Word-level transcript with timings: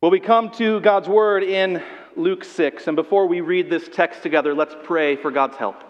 Well, 0.00 0.10
we 0.10 0.20
come 0.20 0.50
to 0.52 0.80
God's 0.80 1.08
word 1.08 1.42
in 1.42 1.82
Luke 2.14 2.44
6, 2.44 2.88
and 2.88 2.96
before 2.96 3.26
we 3.26 3.40
read 3.40 3.70
this 3.70 3.88
text 3.88 4.22
together, 4.22 4.52
let's 4.52 4.74
pray 4.82 5.16
for 5.16 5.30
God's 5.30 5.56
help. 5.56 5.82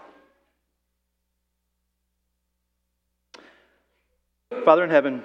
Father 4.63 4.85
in 4.85 4.89
heaven, 4.89 5.21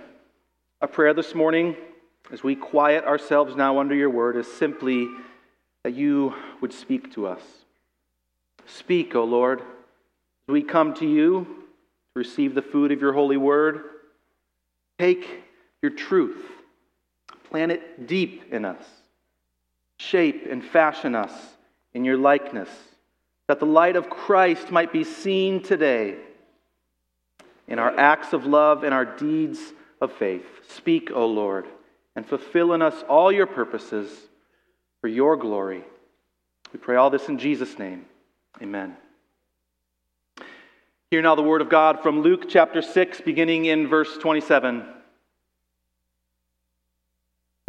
a 0.81 0.89
prayer 0.89 1.15
this 1.15 1.35
morning 1.35 1.77
as 2.33 2.43
we 2.43 2.57
quiet 2.57 3.05
ourselves 3.05 3.55
now 3.55 3.79
under 3.79 3.95
your 3.95 4.11
word 4.11 4.37
is 4.37 4.51
simply 4.51 5.09
that 5.85 5.95
you 5.95 6.35
would 6.61 6.73
speak 6.73 7.13
to 7.15 7.27
us. 7.27 7.43
Speak, 8.67 9.15
O 9.15 9.23
Lord, 9.23 9.61
as 9.61 10.53
we 10.53 10.63
come 10.63 10.95
to 10.95 11.07
you 11.07 11.45
to 11.45 12.19
receive 12.19 12.55
the 12.55 12.63
food 12.63 12.91
of 12.91 13.01
your 13.01 13.13
holy 13.13 13.37
word. 13.37 13.83
Take 14.99 15.45
your 15.81 15.93
truth, 15.93 16.45
plant 17.51 17.73
it 17.73 18.07
deep 18.07 18.53
in 18.53 18.65
us, 18.65 18.83
shape 19.99 20.47
and 20.51 20.65
fashion 20.65 21.15
us 21.15 21.33
in 21.93 22.05
your 22.05 22.17
likeness, 22.17 22.69
that 23.49 23.59
the 23.59 23.67
light 23.67 23.97
of 23.97 24.09
Christ 24.09 24.71
might 24.71 24.93
be 24.93 25.05
seen 25.05 25.63
today 25.63 26.17
in 27.67 27.79
our 27.79 27.97
acts 27.99 28.33
of 28.33 28.47
love 28.47 28.85
and 28.85 28.95
our 28.95 29.05
deeds 29.05 29.59
of 30.01 30.13
faith. 30.13 30.47
Speak, 30.69 31.11
O 31.13 31.27
Lord, 31.27 31.67
and 32.15 32.27
fulfill 32.27 32.73
in 32.73 32.83
us 32.83 33.03
all 33.09 33.33
your 33.33 33.47
purposes 33.47 34.09
for 35.01 35.09
your 35.09 35.37
glory. 35.37 35.85
We 36.73 36.79
pray 36.79 36.97
all 36.97 37.11
this 37.11 37.29
in 37.29 37.39
Jesus' 37.39 37.79
name. 37.79 38.07
Amen. 38.63 38.97
Hear 41.11 41.23
now 41.23 41.35
the 41.35 41.43
word 41.43 41.61
of 41.61 41.69
God 41.69 42.03
from 42.03 42.23
Luke 42.23 42.45
chapter 42.49 42.83
6, 42.83 43.21
beginning 43.23 43.65
in 43.65 43.89
verse 43.89 44.17
27. 44.19 44.85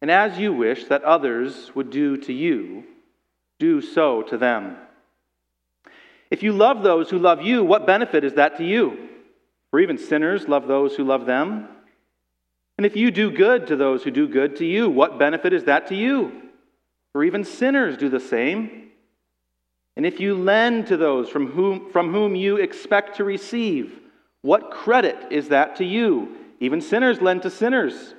And 0.00 0.10
as 0.10 0.38
you 0.38 0.52
wish 0.52 0.84
that 0.84 1.04
others 1.04 1.74
would 1.74 1.90
do 1.90 2.16
to 2.18 2.32
you, 2.32 2.84
do 3.58 3.80
so 3.80 4.22
to 4.22 4.38
them. 4.38 4.76
If 6.30 6.42
you 6.42 6.52
love 6.52 6.82
those 6.82 7.10
who 7.10 7.18
love 7.18 7.42
you, 7.42 7.64
what 7.64 7.86
benefit 7.86 8.24
is 8.24 8.34
that 8.34 8.56
to 8.56 8.64
you? 8.64 9.08
For 9.70 9.80
even 9.80 9.98
sinners 9.98 10.48
love 10.48 10.66
those 10.66 10.96
who 10.96 11.04
love 11.04 11.26
them. 11.26 11.68
And 12.78 12.86
if 12.86 12.96
you 12.96 13.10
do 13.10 13.30
good 13.30 13.66
to 13.66 13.76
those 13.76 14.02
who 14.02 14.10
do 14.10 14.26
good 14.26 14.56
to 14.56 14.64
you, 14.64 14.88
what 14.88 15.18
benefit 15.18 15.52
is 15.52 15.64
that 15.64 15.88
to 15.88 15.94
you? 15.94 16.32
For 17.12 17.22
even 17.24 17.44
sinners 17.44 17.98
do 17.98 18.08
the 18.08 18.20
same. 18.20 18.90
And 19.96 20.06
if 20.06 20.18
you 20.18 20.34
lend 20.34 20.86
to 20.86 20.96
those 20.96 21.28
from 21.28 21.48
whom, 21.48 21.90
from 21.90 22.10
whom 22.10 22.34
you 22.34 22.56
expect 22.56 23.16
to 23.16 23.24
receive, 23.24 24.00
what 24.40 24.70
credit 24.70 25.16
is 25.30 25.48
that 25.48 25.76
to 25.76 25.84
you? 25.84 26.36
Even 26.60 26.80
sinners 26.80 27.20
lend 27.20 27.42
to 27.42 27.50
sinners 27.50 28.14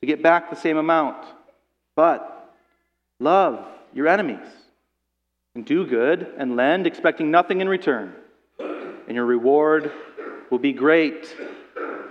to 0.00 0.06
get 0.06 0.22
back 0.22 0.50
the 0.50 0.56
same 0.56 0.76
amount. 0.76 1.16
But 1.94 2.54
love 3.18 3.64
your 3.92 4.08
enemies 4.08 4.46
and 5.54 5.64
do 5.64 5.86
good 5.86 6.32
and 6.38 6.56
lend, 6.56 6.86
expecting 6.86 7.30
nothing 7.30 7.60
in 7.60 7.68
return. 7.68 8.14
And 8.58 9.14
your 9.14 9.26
reward 9.26 9.90
will 10.50 10.58
be 10.58 10.72
great, 10.72 11.34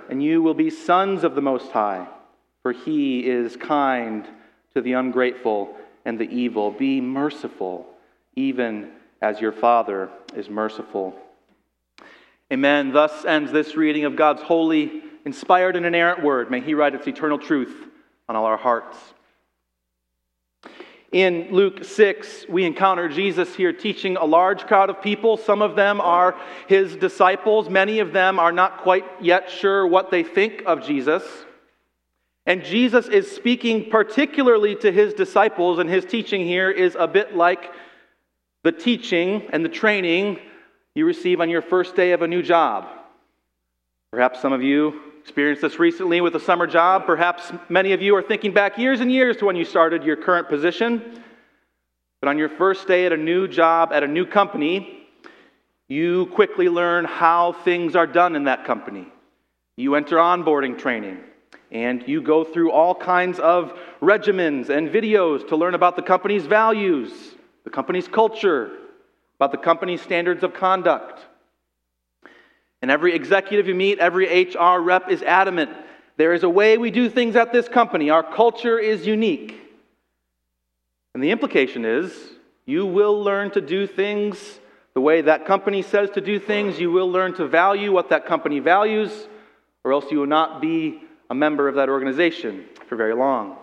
and 0.10 0.22
you 0.22 0.42
will 0.42 0.54
be 0.54 0.70
sons 0.70 1.24
of 1.24 1.36
the 1.36 1.42
Most 1.42 1.72
High, 1.72 2.08
for 2.62 2.72
he 2.72 3.26
is 3.26 3.56
kind 3.56 4.28
to 4.74 4.82
the 4.82 4.94
ungrateful 4.94 5.76
and 6.06 6.20
the 6.20 6.30
evil. 6.30 6.72
Be 6.72 7.02
merciful, 7.02 7.88
even 8.36 8.92
as 9.22 9.40
your 9.40 9.52
Father 9.52 10.10
is 10.36 10.50
merciful. 10.50 11.16
Amen. 12.52 12.92
Thus 12.92 13.26
ends 13.26 13.52
this 13.52 13.76
reading 13.76 14.06
of 14.06 14.16
God's 14.16 14.42
holy, 14.42 15.04
inspired, 15.30 15.76
and 15.76 15.86
inerrant 15.86 16.24
word. 16.24 16.50
May 16.50 16.60
He 16.60 16.74
write 16.74 16.96
its 16.96 17.08
eternal 17.08 17.38
truth 17.38 17.88
on 18.28 18.36
all 18.36 18.46
our 18.46 18.58
hearts. 18.58 18.98
In 21.12 21.50
Luke 21.52 21.84
6, 21.84 22.48
we 22.50 22.66
encounter 22.66 23.08
Jesus 23.08 23.56
here 23.56 23.72
teaching 23.72 24.18
a 24.18 24.26
large 24.26 24.66
crowd 24.66 24.90
of 24.90 25.04
people. 25.04 25.38
Some 25.38 25.62
of 25.62 25.76
them 25.76 26.02
are 26.02 26.36
his 26.68 26.96
disciples. 26.96 27.70
Many 27.70 28.00
of 28.00 28.12
them 28.12 28.40
are 28.40 28.52
not 28.52 28.80
quite 28.80 29.06
yet 29.22 29.52
sure 29.52 29.86
what 29.86 30.10
they 30.10 30.24
think 30.24 30.64
of 30.66 30.84
Jesus. 30.84 31.24
And 32.48 32.64
Jesus 32.64 33.08
is 33.08 33.30
speaking 33.30 33.92
particularly 33.92 34.76
to 34.78 34.92
his 34.92 35.14
disciples, 35.14 35.78
and 35.78 35.88
his 35.88 36.06
teaching 36.06 36.44
here 36.44 36.72
is 36.72 36.98
a 37.00 37.08
bit 37.08 37.36
like 37.36 37.72
the 38.64 38.72
teaching 38.72 39.48
and 39.54 39.64
the 39.64 39.70
training 39.70 40.40
you 40.96 41.06
receive 41.06 41.40
on 41.40 41.52
your 41.52 41.62
first 41.62 41.96
day 41.96 42.14
of 42.14 42.24
a 42.24 42.28
new 42.28 42.42
job. 42.42 42.88
Perhaps 44.12 44.42
some 44.42 44.54
of 44.54 44.64
you 44.64 45.09
experienced 45.22 45.62
this 45.62 45.80
recently 45.80 46.22
with 46.22 46.36
a 46.36 46.40
summer 46.40 46.68
job. 46.68 47.06
Perhaps 47.06 47.52
many 47.70 47.94
of 47.94 48.02
you 48.02 48.16
are 48.16 48.22
thinking 48.22 48.54
back 48.54 48.78
years 48.78 49.00
and 49.00 49.12
years 49.12 49.38
to 49.38 49.46
when 49.46 49.56
you 49.56 49.66
started 49.66 50.04
your 50.04 50.16
current 50.16 50.50
position. 50.50 51.22
But 52.22 52.30
on 52.30 52.38
your 52.38 52.50
first 52.50 52.88
day 52.88 53.06
at 53.06 53.14
a 53.14 53.18
new 53.18 53.48
job 53.48 53.92
at 53.94 54.04
a 54.04 54.08
new 54.08 54.26
company, 54.26 55.08
you 55.88 56.28
quickly 56.28 56.70
learn 56.70 57.06
how 57.06 57.54
things 57.54 57.96
are 57.96 58.08
done 58.08 58.36
in 58.36 58.46
that 58.46 58.66
company. 58.66 59.08
You 59.78 59.96
enter 59.96 60.18
onboarding 60.18 60.78
training 60.78 61.20
and 61.72 62.08
you 62.08 62.22
go 62.22 62.44
through 62.44 62.72
all 62.72 62.96
kinds 62.96 63.40
of 63.40 63.78
regimens 64.02 64.70
and 64.70 64.90
videos 64.90 65.48
to 65.50 65.56
learn 65.56 65.76
about 65.76 65.96
the 65.96 66.02
company's 66.02 66.46
values, 66.46 67.12
the 67.64 67.70
company's 67.70 68.08
culture, 68.08 68.72
about 69.38 69.52
the 69.52 69.58
company's 69.58 70.02
standards 70.02 70.44
of 70.44 70.54
conduct. 70.54 71.26
And 72.82 72.90
every 72.90 73.14
executive 73.14 73.68
you 73.68 73.76
meet, 73.76 74.00
every 74.00 74.44
HR 74.44 74.80
rep 74.80 75.10
is 75.10 75.22
adamant 75.22 75.72
there 76.20 76.34
is 76.34 76.44
a 76.44 76.50
way 76.50 76.78
we 76.78 76.92
do 76.92 77.10
things 77.10 77.38
at 77.38 77.54
this 77.54 77.70
company. 77.70 78.10
Our 78.10 78.24
culture 78.24 78.78
is 78.78 79.08
unique. 79.08 79.58
And 81.14 81.24
the 81.24 81.32
implication 81.32 81.86
is 81.86 82.14
you 82.66 82.86
will 82.86 83.24
learn 83.24 83.52
to 83.52 83.62
do 83.62 83.88
things 83.88 84.60
the 84.94 85.00
way 85.00 85.22
that 85.22 85.46
company 85.46 85.82
says 85.82 86.10
to 86.16 86.22
do 86.22 86.38
things. 86.38 86.78
You 86.78 86.92
will 86.92 87.10
learn 87.10 87.36
to 87.36 87.48
value 87.48 87.94
what 87.94 88.10
that 88.10 88.26
company 88.26 88.60
values, 88.60 89.30
or 89.86 89.94
else 89.94 90.12
you 90.12 90.18
will 90.18 90.28
not 90.28 90.62
be 90.62 91.02
a 91.30 91.36
member 91.36 91.70
of 91.70 91.76
that 91.76 91.88
organization 91.88 92.66
for 92.90 92.98
very 92.98 93.16
long. 93.16 93.56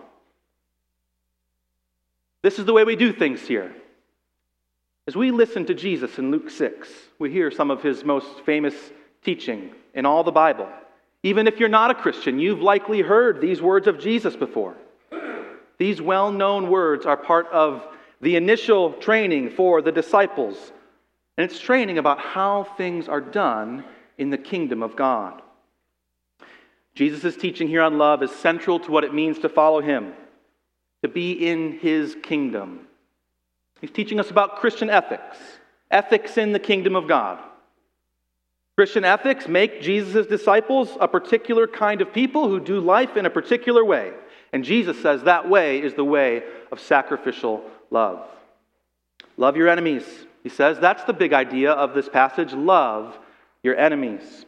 This 2.41 2.57
is 2.57 2.65
the 2.65 2.73
way 2.73 2.85
we 2.85 2.95
do 2.95 3.13
things 3.13 3.41
here. 3.41 3.71
As 5.05 5.15
we 5.15 5.29
listen 5.29 5.67
to 5.67 5.75
Jesus 5.75 6.17
in 6.17 6.31
Luke 6.31 6.49
6, 6.49 6.89
we 7.19 7.29
hear 7.31 7.51
some 7.51 7.69
of 7.69 7.83
his 7.83 8.03
most 8.03 8.39
famous 8.47 8.73
teaching 9.23 9.71
in 9.93 10.05
all 10.05 10.23
the 10.23 10.31
Bible. 10.31 10.69
Even 11.23 11.47
if 11.47 11.59
you're 11.59 11.69
not 11.69 11.91
a 11.91 11.95
Christian, 11.95 12.39
you've 12.39 12.61
likely 12.61 13.01
heard 13.01 13.41
these 13.41 13.61
words 13.61 13.87
of 13.87 13.99
Jesus 13.99 14.35
before. 14.35 14.75
These 15.77 16.01
well 16.01 16.31
known 16.31 16.69
words 16.69 17.05
are 17.05 17.17
part 17.17 17.47
of 17.47 17.85
the 18.21 18.35
initial 18.35 18.93
training 18.93 19.51
for 19.51 19.81
the 19.81 19.91
disciples, 19.91 20.71
and 21.37 21.49
it's 21.49 21.59
training 21.59 21.97
about 21.97 22.19
how 22.19 22.63
things 22.63 23.07
are 23.07 23.21
done 23.21 23.83
in 24.17 24.29
the 24.29 24.37
kingdom 24.37 24.81
of 24.81 24.95
God. 24.95 25.41
Jesus' 26.95 27.35
teaching 27.35 27.67
here 27.67 27.83
on 27.83 27.99
love 27.99 28.23
is 28.23 28.31
central 28.31 28.79
to 28.79 28.91
what 28.91 29.03
it 29.03 29.13
means 29.13 29.37
to 29.39 29.49
follow 29.49 29.81
him, 29.81 30.13
to 31.03 31.07
be 31.07 31.33
in 31.33 31.73
his 31.73 32.15
kingdom. 32.23 32.87
He's 33.79 33.91
teaching 33.91 34.19
us 34.19 34.31
about 34.31 34.55
Christian 34.55 34.89
ethics, 34.89 35.37
ethics 35.91 36.37
in 36.37 36.53
the 36.53 36.59
kingdom 36.59 36.95
of 36.95 37.07
God. 37.07 37.37
Christian 38.77 39.03
ethics 39.03 39.47
make 39.47 39.81
Jesus' 39.81 40.27
disciples 40.27 40.95
a 41.01 41.07
particular 41.07 41.65
kind 41.65 41.99
of 41.99 42.13
people 42.13 42.47
who 42.47 42.59
do 42.59 42.79
life 42.79 43.17
in 43.17 43.25
a 43.25 43.29
particular 43.29 43.83
way. 43.83 44.13
And 44.53 44.63
Jesus 44.63 45.01
says 45.01 45.23
that 45.23 45.49
way 45.49 45.81
is 45.81 45.95
the 45.95 46.03
way 46.03 46.43
of 46.71 46.79
sacrificial 46.79 47.63
love. 47.89 48.23
Love 49.35 49.57
your 49.57 49.67
enemies, 49.67 50.03
he 50.43 50.49
says. 50.49 50.77
That's 50.79 51.03
the 51.05 51.13
big 51.13 51.33
idea 51.33 51.71
of 51.71 51.95
this 51.95 52.07
passage. 52.07 52.53
Love 52.53 53.17
your 53.63 53.75
enemies. 53.75 54.45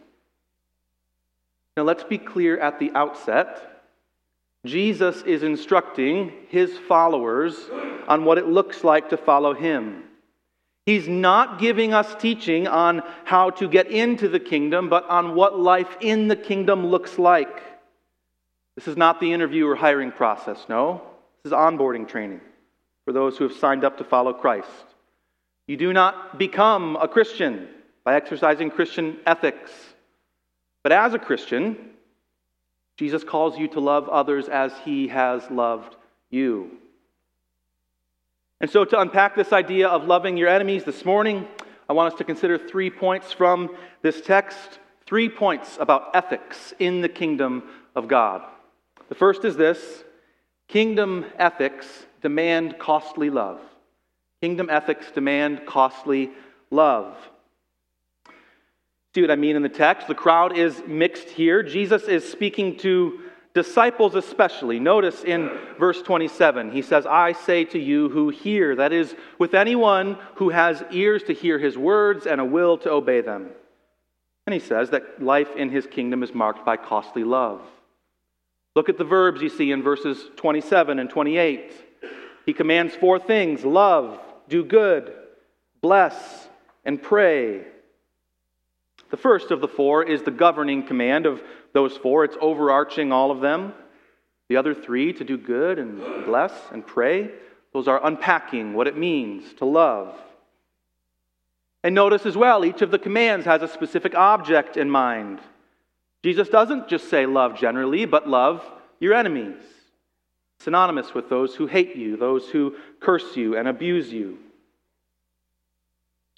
Now, 1.76 1.82
let's 1.82 2.04
be 2.04 2.20
clear 2.20 2.60
at 2.60 2.78
the 2.78 2.92
outset. 2.94 3.82
Jesus 4.64 5.24
is 5.24 5.42
instructing 5.42 6.34
his 6.50 6.78
followers 6.88 7.56
on 8.08 8.26
what 8.26 8.38
it 8.38 8.46
looks 8.46 8.84
like 8.84 9.10
to 9.10 9.18
follow 9.18 9.56
him. 9.56 10.04
He's 10.90 11.08
not 11.08 11.60
giving 11.60 11.94
us 11.94 12.16
teaching 12.16 12.68
on 12.68 13.04
how 13.24 13.52
to 13.52 13.70
get 13.70 13.92
into 13.92 14.28
the 14.28 14.40
kingdom, 14.40 14.90
but 14.90 15.08
on 15.08 15.36
what 15.36 15.60
life 15.60 15.96
in 16.02 16.28
the 16.28 16.36
kingdom 16.36 16.88
looks 16.88 17.20
like. 17.20 17.62
This 18.74 18.88
is 18.88 18.98
not 18.98 19.20
the 19.20 19.32
interview 19.32 19.68
or 19.68 19.76
hiring 19.76 20.12
process, 20.12 20.66
no. 20.68 21.04
This 21.44 21.52
is 21.52 21.56
onboarding 21.56 22.08
training 22.08 22.42
for 23.06 23.14
those 23.14 23.38
who 23.38 23.48
have 23.48 23.56
signed 23.56 23.84
up 23.84 24.00
to 24.00 24.04
follow 24.04 24.34
Christ. 24.34 24.68
You 25.68 25.78
do 25.78 25.94
not 25.94 26.40
become 26.40 26.96
a 26.96 27.08
Christian 27.08 27.68
by 28.04 28.16
exercising 28.16 28.72
Christian 28.72 29.18
ethics. 29.28 29.72
But 30.82 30.92
as 30.92 31.14
a 31.14 31.20
Christian, 31.20 31.78
Jesus 32.98 33.24
calls 33.24 33.60
you 33.60 33.68
to 33.68 33.80
love 33.80 34.10
others 34.10 34.50
as 34.50 34.74
he 34.84 35.10
has 35.10 35.52
loved 35.52 35.96
you. 36.32 36.79
And 38.62 38.70
so, 38.70 38.84
to 38.84 39.00
unpack 39.00 39.36
this 39.36 39.54
idea 39.54 39.88
of 39.88 40.04
loving 40.04 40.36
your 40.36 40.50
enemies 40.50 40.84
this 40.84 41.06
morning, 41.06 41.48
I 41.88 41.94
want 41.94 42.12
us 42.12 42.18
to 42.18 42.26
consider 42.26 42.58
three 42.58 42.90
points 42.90 43.32
from 43.32 43.74
this 44.02 44.20
text, 44.20 44.80
three 45.06 45.30
points 45.30 45.78
about 45.80 46.10
ethics 46.14 46.74
in 46.78 47.00
the 47.00 47.08
kingdom 47.08 47.64
of 47.96 48.10
God. 48.10 48.44
The 49.08 49.16
first 49.16 49.46
is 49.46 49.56
this 49.56 50.04
kingdom 50.68 51.26
ethics 51.38 52.06
demand 52.22 52.78
costly 52.80 53.30
love. 53.30 53.62
Kingdom 54.42 54.70
ethics 54.70 55.10
demand 55.10 55.66
costly 55.66 56.30
love. 56.70 57.16
See 59.16 59.22
what 59.22 59.32
I 59.32 59.38
mean 59.38 59.56
in 59.56 59.64
the 59.64 59.70
text? 59.70 60.08
The 60.08 60.16
crowd 60.16 60.58
is 60.58 60.84
mixed 60.86 61.30
here. 61.30 61.64
Jesus 61.64 62.04
is 62.04 62.30
speaking 62.30 62.78
to 62.80 63.22
disciples 63.54 64.16
especially. 64.16 64.80
Notice 64.80 65.24
in 65.24 65.50
verse 65.80 66.02
27, 66.02 66.72
he 66.72 66.82
says, 66.82 67.06
I 67.06 67.34
say 67.34 67.66
to 67.66 67.80
you 67.80 68.10
who 68.10 68.30
hear, 68.30 68.76
that 68.76 68.94
is, 68.94 69.16
with 69.38 69.54
anyone 69.54 70.18
who 70.36 70.50
has 70.50 70.84
ears 70.92 71.24
to 71.24 71.34
hear 71.34 71.58
his 71.58 71.78
words 71.78 72.26
and 72.26 72.40
a 72.40 72.46
will 72.46 72.78
to 72.80 72.92
obey 72.92 73.22
them. 73.22 73.50
And 74.46 74.54
he 74.54 74.60
says 74.60 74.92
that 74.92 75.22
life 75.22 75.56
in 75.56 75.70
his 75.70 75.86
kingdom 75.88 76.24
is 76.24 76.34
marked 76.34 76.66
by 76.66 76.78
costly 76.78 77.24
love. 77.24 77.62
Look 78.76 78.90
at 78.90 78.98
the 78.98 79.04
verbs 79.04 79.42
you 79.42 79.50
see 79.50 79.72
in 79.72 79.84
verses 79.84 80.24
27 80.38 81.00
and 81.00 81.10
28. 81.10 81.74
He 82.46 82.54
commands 82.54 82.96
four 82.96 83.20
things 83.20 83.64
love, 83.64 84.20
do 84.48 84.64
good, 84.64 85.14
bless, 85.82 86.48
and 86.86 87.02
pray. 87.02 87.62
The 89.10 89.18
first 89.18 89.52
of 89.52 89.62
the 89.62 89.68
four 89.68 90.04
is 90.04 90.24
the 90.24 90.32
governing 90.32 90.84
command 90.84 91.26
of 91.26 91.42
those 91.74 91.98
four, 91.98 92.24
it's 92.24 92.38
overarching 92.42 93.12
all 93.12 93.32
of 93.32 93.42
them. 93.42 93.74
The 94.50 94.58
other 94.58 94.74
three, 94.74 95.14
to 95.14 95.24
do 95.24 95.38
good 95.38 95.78
and 95.78 96.26
bless 96.26 96.52
and 96.72 96.86
pray, 96.86 97.30
those 97.74 97.88
are 97.88 98.04
unpacking 98.06 98.74
what 98.74 98.88
it 98.88 98.98
means 98.98 99.54
to 99.56 99.66
love. 99.66 100.16
And 101.84 101.96
notice 101.96 102.26
as 102.26 102.36
well, 102.36 102.66
each 102.66 102.82
of 102.82 102.92
the 102.92 103.00
commands 103.00 103.46
has 103.46 103.62
a 103.62 103.68
specific 103.68 104.16
object 104.16 104.76
in 104.76 104.90
mind. 104.90 105.40
Jesus 106.24 106.50
doesn't 106.50 106.90
just 106.90 107.10
say 107.10 107.26
love 107.26 107.58
generally, 107.58 108.06
but 108.06 108.28
love 108.28 108.66
your 109.00 109.14
enemies, 109.14 109.62
synonymous 110.60 111.14
with 111.14 111.30
those 111.30 111.56
who 111.56 111.68
hate 111.68 111.96
you, 111.96 112.18
those 112.18 112.50
who 112.50 112.76
curse 113.00 113.38
you 113.38 113.56
and 113.56 113.68
abuse 113.68 114.12
you. 114.12 114.40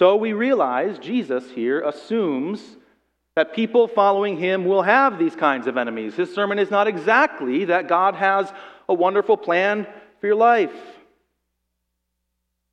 So 0.02 0.16
we 0.16 0.34
realize 0.34 0.98
Jesus 0.98 1.44
here 1.52 1.82
assumes 1.82 2.60
that 3.36 3.54
people 3.54 3.88
following 3.88 4.36
him 4.36 4.66
will 4.66 4.82
have 4.82 5.20
these 5.20 5.36
kinds 5.36 5.68
of 5.68 5.78
enemies. 5.78 6.16
His 6.16 6.34
sermon 6.34 6.58
is 6.58 6.72
not 6.72 6.88
exactly 6.88 7.66
that 7.66 7.88
God 7.88 8.16
has 8.16 8.52
a 8.90 8.96
wonderful 8.96 9.38
plan 9.38 9.86
for 10.20 10.26
your 10.26 10.36
life. 10.36 10.74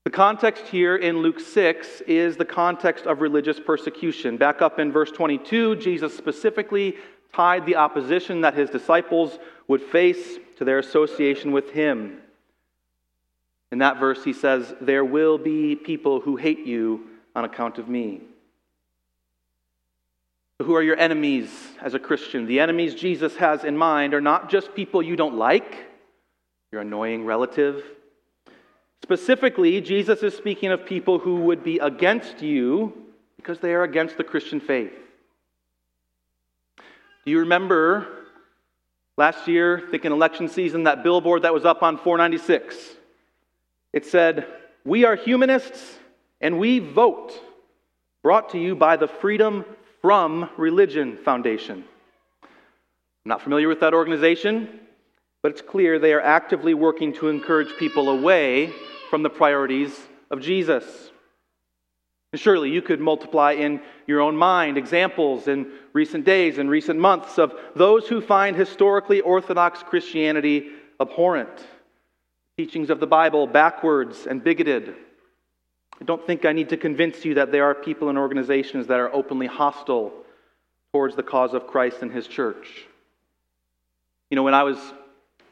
The 0.05 0.11
context 0.11 0.69
here 0.69 0.97
in 0.97 1.19
Luke 1.19 1.39
6 1.39 2.01
is 2.07 2.39
the 2.39 2.47
context 2.47 3.05
of 3.05 3.21
religious 3.21 3.61
persecution. 3.61 4.39
Back 4.39 4.63
up 4.63 4.79
in 4.79 4.91
verse 4.91 5.13
22, 5.13 5.77
Jesus 5.77 6.17
specifically 6.17 6.97
tied 7.35 7.67
the 7.67 7.77
opposition 7.77 8.41
that 8.41 8.55
his 8.55 8.71
disciples 8.71 9.39
would 9.67 9.83
face 9.83 10.39
to 10.57 10.65
their 10.65 10.79
association 10.79 11.53
with 11.53 11.73
him. 11.73 12.23
In 13.71 13.81
that 13.81 14.01
verse, 14.01 14.25
he 14.25 14.33
says, 14.33 14.75
There 14.81 15.05
will 15.05 15.37
be 15.37 15.77
people 15.77 16.23
who 16.23 16.37
hate 16.37 16.65
you 16.67 17.05
on 17.35 17.45
account 17.45 17.79
of 17.79 17.89
me. 17.89 18.21
Who 20.61 20.75
are 20.75 20.83
your 20.83 20.97
enemies 20.97 21.49
as 21.81 21.95
a 21.95 21.99
Christian? 22.01 22.47
The 22.47 22.59
enemies 22.59 22.95
Jesus 22.95 23.37
has 23.37 23.63
in 23.65 23.77
mind 23.77 24.13
are 24.13 24.21
not 24.21 24.51
just 24.51 24.75
people 24.75 25.03
you 25.03 25.15
don't 25.15 25.37
like, 25.37 25.87
your 26.73 26.81
annoying 26.81 27.25
relative. 27.25 27.85
Specifically, 29.03 29.81
Jesus 29.81 30.23
is 30.23 30.37
speaking 30.37 30.73
of 30.73 30.85
people 30.85 31.21
who 31.21 31.37
would 31.43 31.63
be 31.63 31.79
against 31.79 32.43
you 32.43 32.93
because 33.37 33.61
they 33.61 33.73
are 33.73 33.85
against 33.85 34.17
the 34.17 34.25
Christian 34.25 34.61
faith. 34.61 34.93
Do 37.25 37.31
you 37.31 37.41
remember 37.41 38.09
last 39.17 39.47
year, 39.47 39.85
thinking 39.91 40.11
election 40.11 40.49
season, 40.49 40.85
that 40.85 41.05
billboard 41.05 41.43
that 41.43 41.55
was 41.55 41.65
up 41.65 41.83
on 41.83 41.99
496? 41.99 42.77
It 43.93 44.07
said, 44.07 44.47
We 44.85 45.05
are 45.05 45.15
humanists 45.15 45.98
and 46.41 46.59
we 46.59 46.79
vote, 46.79 47.33
brought 48.23 48.51
to 48.51 48.59
you 48.59 48.77
by 48.77 48.97
the 48.97 49.09
Freedom 49.09 49.65
from 50.01 50.49
Religion 50.57 51.17
Foundation. 51.17 51.85
I'm 52.43 52.49
not 53.25 53.43
familiar 53.43 53.69
with 53.69 53.81
that 53.81 53.95
organization, 53.95 54.81
but 55.43 55.53
it's 55.53 55.63
clear 55.63 55.99
they 55.99 56.13
are 56.13 56.21
actively 56.21 56.75
working 56.75 57.13
to 57.15 57.29
encourage 57.29 57.77
people 57.79 58.09
away 58.09 58.73
from 59.11 59.23
the 59.23 59.31
priorities 59.31 59.99
of 60.31 60.41
Jesus. 60.41 61.11
And 62.33 62.41
surely 62.41 62.71
you 62.71 62.83
could 62.83 63.01
multiply 63.01 63.53
in 63.53 63.81
your 64.07 64.21
own 64.21 64.37
mind 64.37 64.77
examples 64.77 65.49
in 65.49 65.73
recent 65.93 66.25
days 66.25 66.59
and 66.59 66.69
recent 66.69 67.01
months 67.01 67.39
of 67.39 67.55
those 67.75 68.07
who 68.07 68.21
find 68.21 68.55
historically 68.55 69.21
orthodox 69.23 69.83
Christianity 69.83 70.69
abhorrent, 71.01 71.67
teachings 72.57 72.91
of 72.91 73.01
the 73.01 73.07
Bible 73.07 73.47
backwards 73.47 74.27
and 74.27 74.45
bigoted 74.45 74.95
I 76.01 76.05
don't 76.05 76.25
think 76.25 76.45
I 76.45 76.53
need 76.53 76.69
to 76.69 76.77
convince 76.77 77.25
you 77.25 77.35
that 77.35 77.51
there 77.51 77.65
are 77.65 77.75
people 77.75 78.09
and 78.09 78.19
organizations 78.19 78.87
that 78.87 79.01
are 79.01 79.13
openly 79.13 79.47
hostile 79.47 80.13
towards 80.93 81.17
the 81.17 81.23
cause 81.23 81.55
of 81.55 81.67
Christ 81.67 81.99
and 82.03 82.13
His 82.13 82.27
church. 82.27 82.87
You 84.31 84.37
know, 84.37 84.43
when 84.43 84.55
I 84.55 84.63
was 84.63 84.79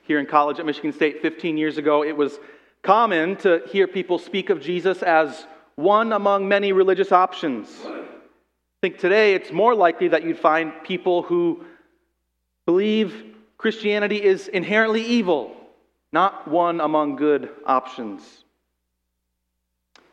here 0.02 0.20
in 0.20 0.26
college 0.26 0.60
at 0.60 0.66
Michigan 0.66 0.92
State 0.92 1.20
15 1.20 1.56
years 1.56 1.78
ago, 1.78 2.04
it 2.04 2.16
was 2.16 2.38
common 2.82 3.36
to 3.36 3.62
hear 3.72 3.88
people 3.88 4.18
speak 4.18 4.50
of 4.50 4.60
Jesus 4.60 5.02
as 5.02 5.46
one 5.74 6.12
among 6.12 6.46
many 6.46 6.72
religious 6.72 7.10
options. 7.10 7.68
I 7.84 8.04
think 8.80 8.98
today 8.98 9.34
it's 9.34 9.50
more 9.50 9.74
likely 9.74 10.08
that 10.08 10.22
you'd 10.22 10.38
find 10.38 10.72
people 10.84 11.22
who 11.22 11.64
believe 12.66 13.34
Christianity 13.58 14.22
is 14.22 14.48
inherently 14.48 15.04
evil, 15.04 15.56
not 16.12 16.46
one 16.46 16.80
among 16.80 17.16
good 17.16 17.50
options. 17.64 18.44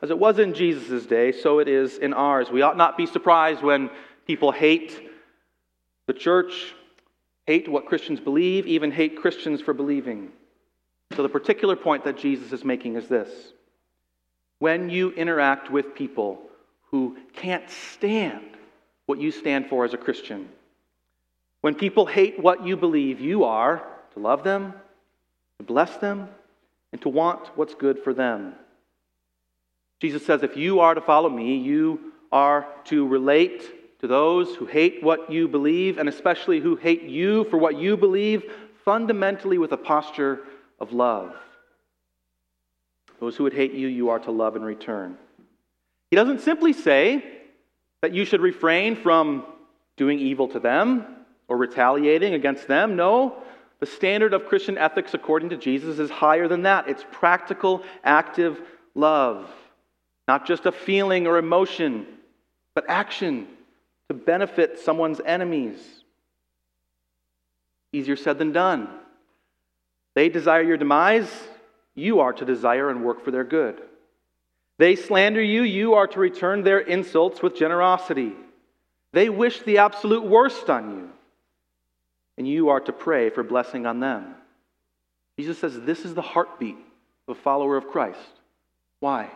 As 0.03 0.09
it 0.09 0.19
was 0.19 0.37
in 0.37 0.53
Jesus' 0.53 1.05
day, 1.05 1.31
so 1.31 1.59
it 1.59 1.69
is 1.69 1.97
in 1.97 2.13
ours. 2.13 2.51
We 2.51 2.61
ought 2.61 2.75
not 2.75 2.97
be 2.97 3.05
surprised 3.05 3.63
when 3.63 3.89
people 4.27 4.51
hate 4.51 5.09
the 6.07 6.13
church, 6.13 6.75
hate 7.47 7.69
what 7.69 7.85
Christians 7.85 8.19
believe, 8.19 8.67
even 8.67 8.91
hate 8.91 9.21
Christians 9.21 9.61
for 9.61 9.73
believing. 9.73 10.33
So, 11.15 11.23
the 11.23 11.29
particular 11.29 11.77
point 11.77 12.03
that 12.03 12.17
Jesus 12.17 12.51
is 12.51 12.65
making 12.65 12.97
is 12.97 13.07
this 13.07 13.29
when 14.59 14.89
you 14.89 15.11
interact 15.11 15.71
with 15.71 15.95
people 15.95 16.41
who 16.91 17.15
can't 17.31 17.69
stand 17.69 18.57
what 19.05 19.21
you 19.21 19.31
stand 19.31 19.69
for 19.69 19.85
as 19.85 19.93
a 19.93 19.97
Christian, 19.97 20.49
when 21.61 21.75
people 21.75 22.05
hate 22.05 22.37
what 22.37 22.65
you 22.65 22.75
believe, 22.75 23.21
you 23.21 23.45
are 23.45 23.81
to 24.15 24.19
love 24.19 24.43
them, 24.43 24.73
to 25.59 25.63
bless 25.63 25.95
them, 25.95 26.27
and 26.91 27.01
to 27.03 27.07
want 27.07 27.51
what's 27.55 27.73
good 27.73 27.99
for 28.03 28.13
them. 28.13 28.55
Jesus 30.03 30.25
says, 30.25 30.43
if 30.43 30.57
you 30.57 30.81
are 30.81 30.93
to 30.93 30.99
follow 30.99 31.29
me, 31.29 31.55
you 31.55 32.11
are 32.29 32.67
to 32.83 33.07
relate 33.07 33.99
to 34.01 34.07
those 34.07 34.53
who 34.53 34.65
hate 34.65 35.01
what 35.01 35.31
you 35.31 35.47
believe, 35.47 35.97
and 35.97 36.09
especially 36.09 36.59
who 36.59 36.75
hate 36.75 37.03
you 37.03 37.45
for 37.45 37.55
what 37.55 37.77
you 37.77 37.95
believe, 37.95 38.51
fundamentally 38.83 39.57
with 39.57 39.71
a 39.71 39.77
posture 39.77 40.41
of 40.81 40.91
love. 40.91 41.33
Those 43.21 43.37
who 43.37 43.45
would 43.45 43.53
hate 43.53 43.71
you, 43.71 43.87
you 43.87 44.09
are 44.09 44.19
to 44.19 44.31
love 44.31 44.57
in 44.57 44.61
return. 44.61 45.17
He 46.11 46.17
doesn't 46.17 46.41
simply 46.41 46.73
say 46.73 47.23
that 48.01 48.13
you 48.13 48.25
should 48.25 48.41
refrain 48.41 48.97
from 48.97 49.45
doing 49.95 50.19
evil 50.19 50.49
to 50.49 50.59
them 50.59 51.05
or 51.47 51.55
retaliating 51.55 52.33
against 52.33 52.67
them. 52.67 52.97
No, 52.97 53.41
the 53.79 53.85
standard 53.85 54.33
of 54.33 54.47
Christian 54.47 54.77
ethics, 54.77 55.13
according 55.13 55.51
to 55.51 55.57
Jesus, 55.57 55.97
is 55.97 56.09
higher 56.09 56.49
than 56.49 56.63
that. 56.63 56.89
It's 56.89 57.05
practical, 57.09 57.83
active 58.03 58.59
love. 58.95 59.49
Not 60.27 60.47
just 60.47 60.65
a 60.65 60.71
feeling 60.71 61.27
or 61.27 61.37
emotion, 61.37 62.07
but 62.73 62.85
action 62.87 63.47
to 64.07 64.13
benefit 64.13 64.79
someone's 64.79 65.21
enemies. 65.23 65.79
Easier 67.91 68.15
said 68.15 68.37
than 68.37 68.51
done. 68.51 68.89
They 70.15 70.29
desire 70.29 70.61
your 70.61 70.77
demise, 70.77 71.31
you 71.95 72.21
are 72.21 72.33
to 72.33 72.45
desire 72.45 72.89
and 72.89 73.03
work 73.03 73.23
for 73.23 73.31
their 73.31 73.43
good. 73.43 73.81
They 74.77 74.95
slander 74.95 75.41
you, 75.41 75.63
you 75.63 75.93
are 75.95 76.07
to 76.07 76.19
return 76.19 76.63
their 76.63 76.79
insults 76.79 77.41
with 77.41 77.55
generosity. 77.55 78.33
They 79.11 79.29
wish 79.29 79.59
the 79.61 79.79
absolute 79.79 80.23
worst 80.23 80.69
on 80.69 80.97
you, 80.97 81.09
and 82.37 82.47
you 82.47 82.69
are 82.69 82.79
to 82.79 82.91
pray 82.91 83.29
for 83.29 83.43
blessing 83.43 83.85
on 83.85 83.99
them. 83.99 84.35
Jesus 85.37 85.59
says 85.59 85.79
this 85.79 86.05
is 86.05 86.15
the 86.15 86.21
heartbeat 86.21 86.77
of 87.27 87.37
a 87.37 87.41
follower 87.41 87.77
of 87.77 87.87
Christ. 87.87 88.19
Why? 88.99 89.29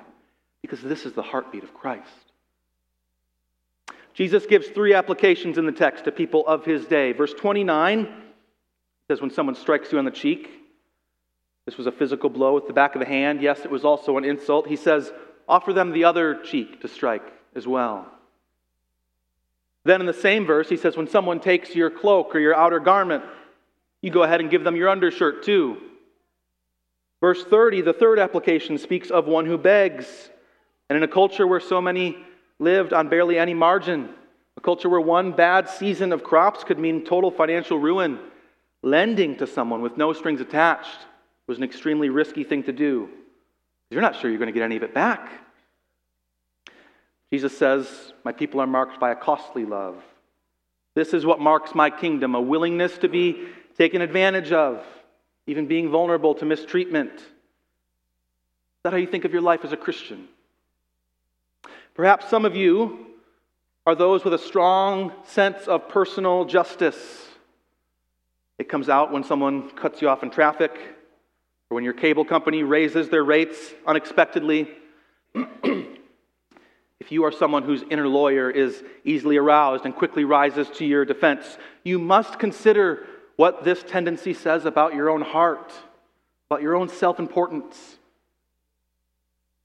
Because 0.68 0.82
this 0.82 1.06
is 1.06 1.14
the 1.14 1.22
heartbeat 1.22 1.64
of 1.64 1.74
Christ. 1.74 2.12
Jesus 4.14 4.46
gives 4.46 4.68
three 4.68 4.94
applications 4.94 5.58
in 5.58 5.66
the 5.66 5.72
text 5.72 6.04
to 6.06 6.12
people 6.12 6.46
of 6.46 6.66
his 6.66 6.86
day. 6.86 7.14
Verse 7.14 7.34
29 7.34 8.08
says, 9.10 9.22
When 9.22 9.32
someone 9.32 9.56
strikes 9.56 9.92
you 9.94 9.98
on 10.00 10.04
the 10.04 10.12
cheek, 10.12 10.50
this 11.66 11.78
was 11.78 11.88
a 11.88 11.92
physical 11.92 12.30
blow 12.30 12.54
with 12.54 12.68
the 12.68 12.74
back 12.74 12.96
of 12.96 13.00
the 13.00 13.06
hand. 13.06 13.42
Yes, 13.42 13.60
it 13.60 13.72
was 13.72 13.86
also 13.86 14.18
an 14.18 14.26
insult. 14.26 14.68
He 14.68 14.76
says, 14.76 15.14
Offer 15.48 15.72
them 15.72 15.94
the 15.94 16.04
other 16.04 16.42
cheek 16.44 16.82
to 16.82 16.90
strike 16.90 17.24
as 17.56 17.66
well. 17.66 18.12
Then 19.86 20.02
in 20.02 20.08
the 20.08 20.14
same 20.14 20.46
verse, 20.46 20.68
he 20.68 20.76
says, 20.76 20.98
When 20.98 21.08
someone 21.08 21.40
takes 21.40 21.74
your 21.76 21.90
cloak 21.90 22.36
or 22.36 22.40
your 22.40 22.56
outer 22.56 22.82
garment, 22.82 23.24
you 24.02 24.12
go 24.12 24.24
ahead 24.24 24.42
and 24.42 24.52
give 24.52 24.66
them 24.66 24.76
your 24.76 24.90
undershirt 24.90 25.44
too. 25.44 25.78
Verse 27.22 27.44
30, 27.44 27.82
the 27.82 27.94
third 27.94 28.20
application 28.20 28.78
speaks 28.78 29.10
of 29.10 29.28
one 29.28 29.46
who 29.46 29.58
begs. 29.58 30.30
And 30.90 30.98
in 30.98 31.04
a 31.04 31.08
culture 31.08 31.46
where 31.46 31.60
so 31.60 31.82
many 31.82 32.18
lived 32.60 32.94
on 32.94 33.10
barely 33.10 33.38
any 33.38 33.54
margin, 33.54 34.10
a 34.56 34.62
culture 34.62 34.90
where 34.90 35.02
one 35.02 35.32
bad 35.32 35.70
season 35.70 36.12
of 36.12 36.24
crops 36.24 36.64
could 36.64 36.80
mean 36.80 37.06
total 37.06 37.30
financial 37.30 37.78
ruin, 37.78 38.20
lending 38.82 39.36
to 39.38 39.48
someone 39.48 39.82
with 39.82 39.98
no 39.98 40.14
strings 40.14 40.42
attached 40.42 41.00
was 41.46 41.58
an 41.58 41.64
extremely 41.64 42.10
risky 42.10 42.44
thing 42.44 42.64
to 42.64 42.72
do. 42.72 43.10
You're 43.90 44.02
not 44.02 44.16
sure 44.16 44.30
you're 44.30 44.40
going 44.40 44.48
to 44.48 44.54
get 44.54 44.64
any 44.64 44.78
of 44.78 44.84
it 44.84 44.94
back. 44.94 45.32
Jesus 47.32 47.58
says, 47.58 48.14
My 48.24 48.32
people 48.32 48.60
are 48.60 48.68
marked 48.68 49.00
by 49.00 49.12
a 49.12 49.16
costly 49.16 49.66
love. 49.66 50.02
This 50.96 51.14
is 51.14 51.26
what 51.26 51.40
marks 51.40 51.76
my 51.76 51.90
kingdom 51.90 52.36
a 52.36 52.42
willingness 52.42 52.98
to 53.00 53.08
be 53.08 53.48
taken 53.78 54.02
advantage 54.02 54.52
of, 54.52 54.84
even 55.46 55.68
being 55.68 55.90
vulnerable 55.92 56.34
to 56.36 56.46
mistreatment. 56.46 57.14
Is 57.14 57.24
that 58.84 58.94
how 58.94 58.98
you 58.98 59.08
think 59.08 59.26
of 59.26 59.32
your 59.32 59.42
life 59.42 59.64
as 59.64 59.72
a 59.72 59.78
Christian? 59.78 60.28
Perhaps 61.98 62.30
some 62.30 62.46
of 62.46 62.56
you 62.56 63.08
are 63.88 63.96
those 63.96 64.24
with 64.24 64.36
a 64.36 64.38
strong 64.38 65.12
sense 65.24 65.68
of 65.68 65.90
personal 65.90 66.46
justice. 66.46 67.28
It 68.60 68.70
comes 68.70 68.88
out 68.88 69.12
when 69.12 69.24
someone 69.24 69.72
cuts 69.72 70.00
you 70.00 70.08
off 70.08 70.22
in 70.22 70.30
traffic, 70.30 70.74
or 71.72 71.76
when 71.76 71.84
your 71.84 71.94
cable 71.94 72.24
company 72.24 72.62
raises 72.62 73.10
their 73.10 73.24
rates 73.24 73.74
unexpectedly. 73.88 74.70
if 75.34 77.12
you 77.12 77.24
are 77.24 77.32
someone 77.32 77.64
whose 77.64 77.84
inner 77.90 78.08
lawyer 78.08 78.52
is 78.52 78.84
easily 79.04 79.38
aroused 79.38 79.84
and 79.84 79.96
quickly 79.96 80.24
rises 80.24 80.70
to 80.76 80.86
your 80.86 81.04
defense, 81.04 81.58
you 81.84 81.98
must 81.98 82.38
consider 82.38 83.08
what 83.38 83.64
this 83.64 83.82
tendency 83.82 84.36
says 84.36 84.66
about 84.66 84.94
your 84.94 85.10
own 85.10 85.24
heart, 85.24 85.74
about 86.52 86.62
your 86.62 86.76
own 86.76 86.90
self 86.90 87.18
importance. 87.18 87.98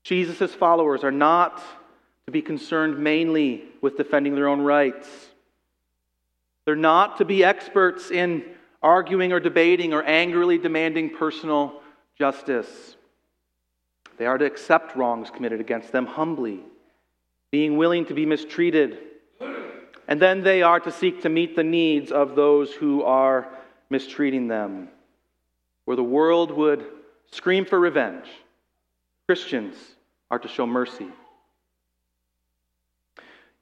Jesus' 0.03 0.55
followers 0.55 1.05
are 1.05 1.13
not 1.13 1.63
be 2.33 2.43
concerned 2.43 2.99
mainly 2.99 3.65
with 3.81 3.97
defending 3.97 4.35
their 4.35 4.49
own 4.49 4.61
rights. 4.63 5.09
They're 6.65 6.77
not 6.77 7.19
to 7.19 7.25
be 7.25 7.45
experts 7.45 8.11
in 8.11 8.45
arguing 8.83 9.33
or 9.33 9.41
debating 9.41 9.93
or 9.93 10.03
angrily 10.03 10.59
demanding 10.59 11.11
personal 11.11 11.81
justice. 12.19 12.97
They 14.19 14.27
are 14.27 14.39
to 14.39 14.45
accept 14.45 14.97
wrongs 14.97 15.31
committed 15.31 15.61
against 15.61 15.93
them 15.93 16.07
humbly, 16.07 16.61
being 17.51 17.77
willing 17.77 18.07
to 18.07 18.15
be 18.15 18.27
mistreated. 18.27 18.99
And 20.09 20.21
then 20.21 20.43
they 20.43 20.63
are 20.63 20.81
to 20.81 20.93
seek 20.93 21.23
to 21.23 21.29
meet 21.29 21.57
the 21.57 21.65
needs 21.65 22.13
of 22.13 22.35
those 22.35 22.73
who 22.73 23.03
are 23.03 23.49
mistreating 23.91 24.49
them. 24.49 24.89
Where 25.85 25.97
the 25.97 26.03
world 26.03 26.51
would 26.53 26.87
scream 27.31 27.65
for 27.65 27.79
revenge, 27.79 28.27
Christians 29.27 29.77
are 30.31 30.39
to 30.39 30.49
show 30.49 30.67
mercy. 30.67 31.09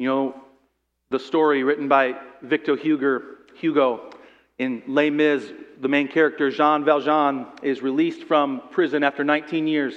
You 0.00 0.06
know, 0.06 0.34
the 1.10 1.18
story 1.18 1.62
written 1.62 1.86
by 1.86 2.14
Victor 2.40 2.74
Hugo 2.74 4.10
in 4.58 4.82
Les 4.86 5.10
Mis, 5.10 5.52
the 5.78 5.88
main 5.88 6.08
character, 6.08 6.50
Jean 6.50 6.86
Valjean, 6.86 7.46
is 7.62 7.82
released 7.82 8.24
from 8.24 8.62
prison 8.70 9.04
after 9.04 9.24
19 9.24 9.66
years. 9.66 9.94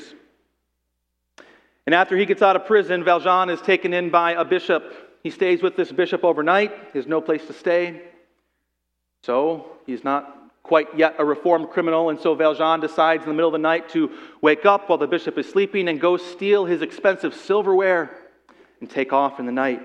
And 1.86 1.96
after 1.96 2.18
he 2.18 2.26
gets 2.26 2.42
out 2.42 2.58
of 2.58 2.66
prison, 2.66 3.06
Valjean 3.06 3.50
is 3.50 3.62
taken 3.62 3.94
in 3.94 4.10
by 4.10 4.34
a 4.34 4.44
bishop. 4.44 4.84
He 5.24 5.30
stays 5.30 5.62
with 5.62 5.78
this 5.78 5.90
bishop 5.90 6.26
overnight. 6.26 6.74
He 6.92 7.00
has 7.00 7.08
no 7.08 7.22
place 7.22 7.46
to 7.46 7.54
stay. 7.54 8.02
So 9.24 9.68
he's 9.86 10.04
not 10.04 10.52
quite 10.64 10.88
yet 10.98 11.16
a 11.18 11.24
reformed 11.24 11.70
criminal, 11.70 12.10
and 12.10 12.20
so 12.20 12.36
Valjean 12.36 12.82
decides 12.82 13.24
in 13.24 13.30
the 13.30 13.36
middle 13.36 13.48
of 13.48 13.54
the 13.54 13.58
night 13.58 13.88
to 13.92 14.12
wake 14.42 14.66
up 14.66 14.90
while 14.90 14.98
the 14.98 15.08
bishop 15.08 15.38
is 15.38 15.50
sleeping 15.50 15.88
and 15.88 16.02
go 16.02 16.18
steal 16.18 16.66
his 16.66 16.82
expensive 16.82 17.34
silverware 17.34 18.18
and 18.82 18.90
take 18.90 19.14
off 19.14 19.40
in 19.40 19.46
the 19.46 19.52
night. 19.54 19.82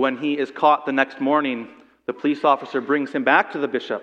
When 0.00 0.16
he 0.16 0.38
is 0.38 0.50
caught 0.50 0.86
the 0.86 0.92
next 0.92 1.20
morning, 1.20 1.68
the 2.06 2.14
police 2.14 2.42
officer 2.42 2.80
brings 2.80 3.12
him 3.12 3.22
back 3.22 3.52
to 3.52 3.58
the 3.58 3.68
bishop. 3.68 4.02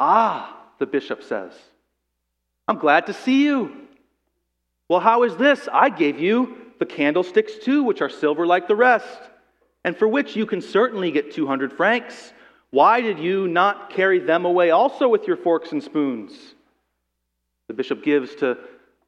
Ah, 0.00 0.62
the 0.78 0.86
bishop 0.86 1.22
says, 1.22 1.52
I'm 2.66 2.78
glad 2.78 3.04
to 3.08 3.12
see 3.12 3.44
you. 3.44 3.70
Well, 4.88 5.00
how 5.00 5.24
is 5.24 5.36
this? 5.36 5.68
I 5.70 5.90
gave 5.90 6.18
you 6.18 6.56
the 6.78 6.86
candlesticks 6.86 7.58
too, 7.62 7.82
which 7.82 8.00
are 8.00 8.08
silver 8.08 8.46
like 8.46 8.66
the 8.66 8.76
rest 8.76 9.20
and 9.84 9.94
for 9.94 10.08
which 10.08 10.34
you 10.34 10.46
can 10.46 10.62
certainly 10.62 11.10
get 11.10 11.34
200 11.34 11.74
francs. 11.74 12.32
Why 12.70 13.02
did 13.02 13.18
you 13.18 13.46
not 13.46 13.90
carry 13.90 14.20
them 14.20 14.46
away 14.46 14.70
also 14.70 15.06
with 15.06 15.26
your 15.26 15.36
forks 15.36 15.72
and 15.72 15.82
spoons? 15.82 16.32
The 17.66 17.74
bishop 17.74 18.02
gives 18.02 18.34
to 18.36 18.56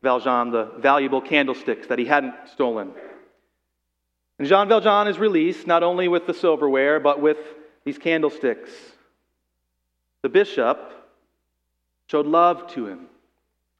Valjean 0.02 0.50
the 0.50 0.72
valuable 0.78 1.22
candlesticks 1.22 1.86
that 1.86 1.98
he 1.98 2.04
hadn't 2.04 2.34
stolen. 2.52 2.92
And 4.40 4.48
Jean 4.48 4.68
Valjean 4.68 5.06
is 5.06 5.18
released 5.18 5.66
not 5.66 5.82
only 5.82 6.08
with 6.08 6.26
the 6.26 6.32
silverware, 6.32 6.98
but 6.98 7.20
with 7.20 7.36
these 7.84 7.98
candlesticks. 7.98 8.70
The 10.22 10.30
bishop 10.30 10.78
showed 12.06 12.24
love 12.24 12.66
to 12.68 12.86
him 12.86 13.08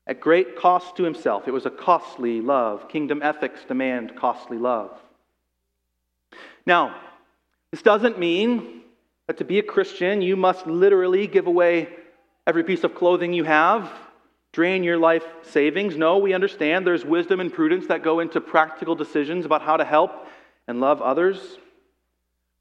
at 0.07 0.21
great 0.21 0.57
cost 0.57 0.97
to 0.97 1.03
himself. 1.03 1.49
It 1.49 1.53
was 1.53 1.65
a 1.65 1.71
costly 1.71 2.43
love. 2.43 2.91
Kingdom 2.91 3.23
ethics 3.23 3.61
demand 3.67 4.17
costly 4.17 4.59
love. 4.59 4.91
Now, 6.67 6.95
this 7.71 7.81
doesn't 7.81 8.19
mean 8.19 8.83
that 9.29 9.39
to 9.39 9.45
be 9.45 9.61
a 9.61 9.63
Christian, 9.63 10.21
you 10.21 10.37
must 10.37 10.67
literally 10.67 11.27
give 11.27 11.47
away 11.47 11.89
every 12.47 12.65
piece 12.65 12.85
of 12.85 12.95
clothing 12.95 13.33
you 13.33 13.45
have, 13.45 13.91
drain 14.53 14.85
your 14.85 14.99
life 14.99 15.25
savings. 15.41 15.97
No, 15.97 16.19
we 16.19 16.35
understand 16.35 16.87
there's 16.87 17.07
wisdom 17.07 17.41
and 17.41 17.51
prudence 17.51 17.87
that 17.87 18.03
go 18.03 18.21
into 18.21 18.43
practical 18.43 18.95
decisions 18.95 19.47
about 19.47 19.63
how 19.63 19.79
to 19.79 19.87
help 19.87 20.27
and 20.69 20.81
love 20.81 21.03
others. 21.03 21.59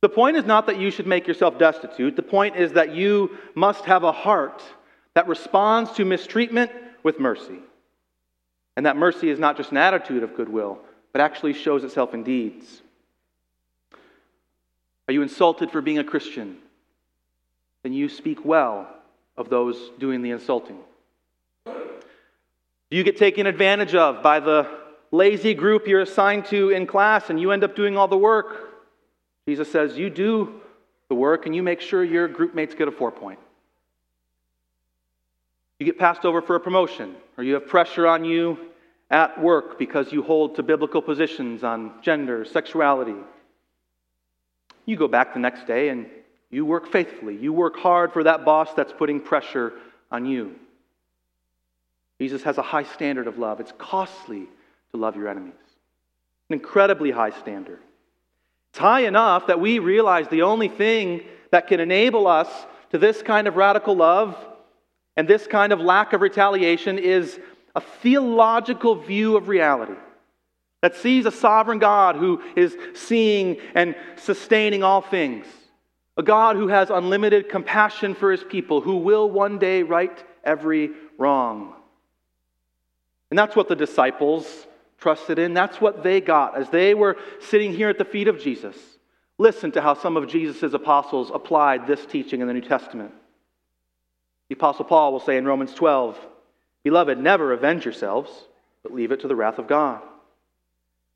The 0.02 0.10
point 0.10 0.38
is 0.38 0.46
not 0.46 0.68
that 0.68 0.80
you 0.80 0.92
should 0.92 1.08
make 1.08 1.28
yourself 1.28 1.60
destitute. 1.60 2.16
The 2.16 2.22
point 2.22 2.56
is 2.56 2.74
that 2.74 2.96
you 2.96 3.38
must 3.54 3.86
have 3.86 4.04
a 4.04 4.12
heart 4.12 4.64
that 5.14 5.28
responds 5.28 5.92
to 5.94 6.06
mistreatment 6.06 6.72
with 7.04 7.20
mercy. 7.20 7.60
And 8.78 8.86
that 8.86 8.96
mercy 8.96 9.30
is 9.30 9.40
not 9.40 9.58
just 9.58 9.72
an 9.72 9.78
attitude 9.78 10.24
of 10.24 10.36
goodwill, 10.36 10.80
but 11.12 11.22
actually 11.22 11.54
shows 11.54 11.84
itself 11.84 12.14
in 12.14 12.24
deeds. 12.24 12.82
Are 15.08 15.14
you 15.14 15.22
insulted 15.22 15.72
for 15.72 15.82
being 15.82 15.98
a 15.98 16.04
Christian? 16.04 16.58
Then 17.84 17.94
you 17.94 18.08
speak 18.08 18.46
well 18.46 18.88
of 19.36 19.50
those 19.50 19.92
doing 20.00 20.22
the 20.22 20.32
insulting. 20.32 20.78
Do 21.66 22.98
you 22.98 23.04
get 23.04 23.18
taken 23.18 23.48
advantage 23.48 23.96
of 23.96 24.24
by 24.24 24.40
the 24.40 24.68
lazy 25.12 25.54
group 25.54 25.88
you're 25.88 26.02
assigned 26.02 26.46
to 26.48 26.70
in 26.70 26.88
class 26.88 27.30
and 27.30 27.40
you 27.40 27.52
end 27.52 27.64
up 27.64 27.76
doing 27.76 27.98
all 27.98 28.08
the 28.08 28.18
work? 28.18 28.70
Jesus 29.48 29.72
says, 29.72 29.98
You 29.98 30.10
do 30.10 30.62
the 31.10 31.16
work 31.16 31.46
and 31.46 31.56
you 31.56 31.64
make 31.64 31.82
sure 31.82 32.04
your 32.04 32.28
group 32.28 32.54
mates 32.54 32.76
get 32.76 32.88
a 32.88 32.92
four 32.92 33.12
point. 33.12 33.40
You 35.80 35.86
get 35.86 35.98
passed 35.98 36.26
over 36.26 36.42
for 36.42 36.56
a 36.56 36.60
promotion, 36.60 37.16
or 37.38 37.44
you 37.44 37.54
have 37.54 37.68
pressure 37.68 38.06
on 38.06 38.26
you 38.26 38.58
at 39.10 39.42
work 39.42 39.80
because 39.80 40.12
you 40.12 40.22
hold 40.22 40.56
to 40.56 40.64
biblical 40.64 41.02
positions 41.02 41.64
on 41.64 41.94
gender, 42.02 42.46
sexuality. 42.46 43.16
You 44.86 44.98
go 44.98 45.08
back 45.08 45.34
the 45.34 45.40
next 45.40 45.66
day 45.66 45.90
and 45.90 46.08
you 46.52 46.66
work 46.66 46.92
faithfully. 46.92 47.36
You 47.36 47.54
work 47.54 47.78
hard 47.78 48.12
for 48.12 48.24
that 48.24 48.44
boss 48.44 48.74
that's 48.74 48.92
putting 48.92 49.22
pressure 49.22 49.74
on 50.12 50.26
you. 50.26 50.56
Jesus 52.20 52.44
has 52.44 52.58
a 52.58 52.62
high 52.62 52.84
standard 52.84 53.28
of 53.28 53.38
love. 53.38 53.60
It's 53.60 53.74
costly 53.78 54.48
to 54.92 54.98
love 54.98 55.16
your 55.16 55.28
enemies, 55.28 55.54
an 56.50 56.54
incredibly 56.54 57.12
high 57.12 57.32
standard. 57.32 57.80
It's 58.72 58.80
high 58.80 59.02
enough 59.02 59.48
that 59.48 59.60
we 59.60 59.80
realize 59.80 60.28
the 60.28 60.44
only 60.44 60.68
thing 60.68 61.24
that 61.52 61.68
can 61.68 61.80
enable 61.80 62.28
us 62.28 62.50
to 62.92 62.98
this 62.98 63.22
kind 63.22 63.48
of 63.48 63.56
radical 63.56 63.96
love 63.96 64.38
and 65.16 65.28
this 65.28 65.48
kind 65.48 65.74
of 65.74 65.80
lack 65.80 66.14
of 66.14 66.22
retaliation 66.22 66.98
is 66.98 67.40
a 67.76 67.82
theological 67.82 68.96
view 68.96 69.38
of 69.38 69.48
reality 69.48 69.96
that 70.82 70.96
sees 70.96 71.26
a 71.26 71.32
sovereign 71.32 71.80
God 71.80 72.16
who 72.16 72.42
is 72.56 72.78
seeing 72.94 73.58
and 73.76 73.96
sustaining 74.16 74.84
all 74.84 75.02
things, 75.02 75.46
a 76.16 76.24
God 76.24 76.56
who 76.56 76.68
has 76.68 76.90
unlimited 76.90 77.50
compassion 77.50 78.16
for 78.16 78.32
his 78.32 78.44
people, 78.44 78.82
who 78.82 78.98
will 78.98 79.30
one 79.30 79.60
day 79.60 79.84
right 79.84 80.24
every 80.44 80.92
wrong. 81.18 81.74
And 83.30 83.38
that's 83.38 83.56
what 83.56 83.68
the 83.68 83.76
disciples 83.76 84.68
trusted 85.00 85.40
in. 85.40 85.54
That's 85.54 85.80
what 85.80 86.04
they 86.04 86.22
got 86.22 86.58
as 86.58 86.70
they 86.70 86.94
were 86.94 87.18
sitting 87.40 87.74
here 87.74 87.90
at 87.90 87.98
the 87.98 88.06
feet 88.06 88.28
of 88.28 88.40
Jesus. 88.40 88.76
Listen 89.38 89.72
to 89.72 89.82
how 89.82 89.94
some 89.94 90.18
of 90.18 90.28
Jesus' 90.28 90.74
apostles 90.74 91.32
applied 91.34 91.88
this 91.88 92.06
teaching 92.06 92.42
in 92.42 92.48
the 92.48 92.54
New 92.54 92.62
Testament. 92.62 93.14
The 94.50 94.56
Apostle 94.56 94.86
Paul 94.86 95.14
will 95.14 95.20
say 95.20 95.38
in 95.38 95.46
Romans 95.46 95.74
12, 95.74 96.20
Beloved, 96.84 97.18
never 97.18 97.54
avenge 97.54 97.86
yourselves, 97.86 98.32
but 98.84 98.94
leave 98.94 99.12
it 99.12 99.22
to 99.22 99.28
the 99.28 99.36
wrath 99.36 99.60
of 99.60 99.68
God. 99.68 100.02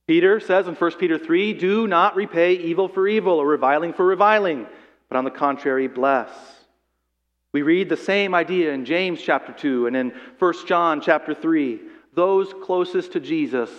Peter 0.07 0.39
says 0.39 0.67
in 0.67 0.75
1 0.75 0.91
Peter 0.93 1.17
3, 1.17 1.53
Do 1.53 1.87
not 1.87 2.15
repay 2.15 2.53
evil 2.53 2.87
for 2.87 3.07
evil 3.07 3.39
or 3.39 3.47
reviling 3.47 3.93
for 3.93 4.05
reviling, 4.05 4.67
but 5.09 5.17
on 5.17 5.23
the 5.23 5.31
contrary, 5.31 5.87
bless. 5.87 6.29
We 7.53 7.61
read 7.61 7.89
the 7.89 7.97
same 7.97 8.33
idea 8.33 8.73
in 8.73 8.85
James 8.85 9.21
chapter 9.21 9.53
2 9.53 9.87
and 9.87 9.95
in 9.95 10.13
1 10.39 10.53
John 10.67 11.01
chapter 11.01 11.33
3 11.33 11.79
those 12.15 12.53
closest 12.63 13.13
to 13.13 13.19
Jesus 13.19 13.69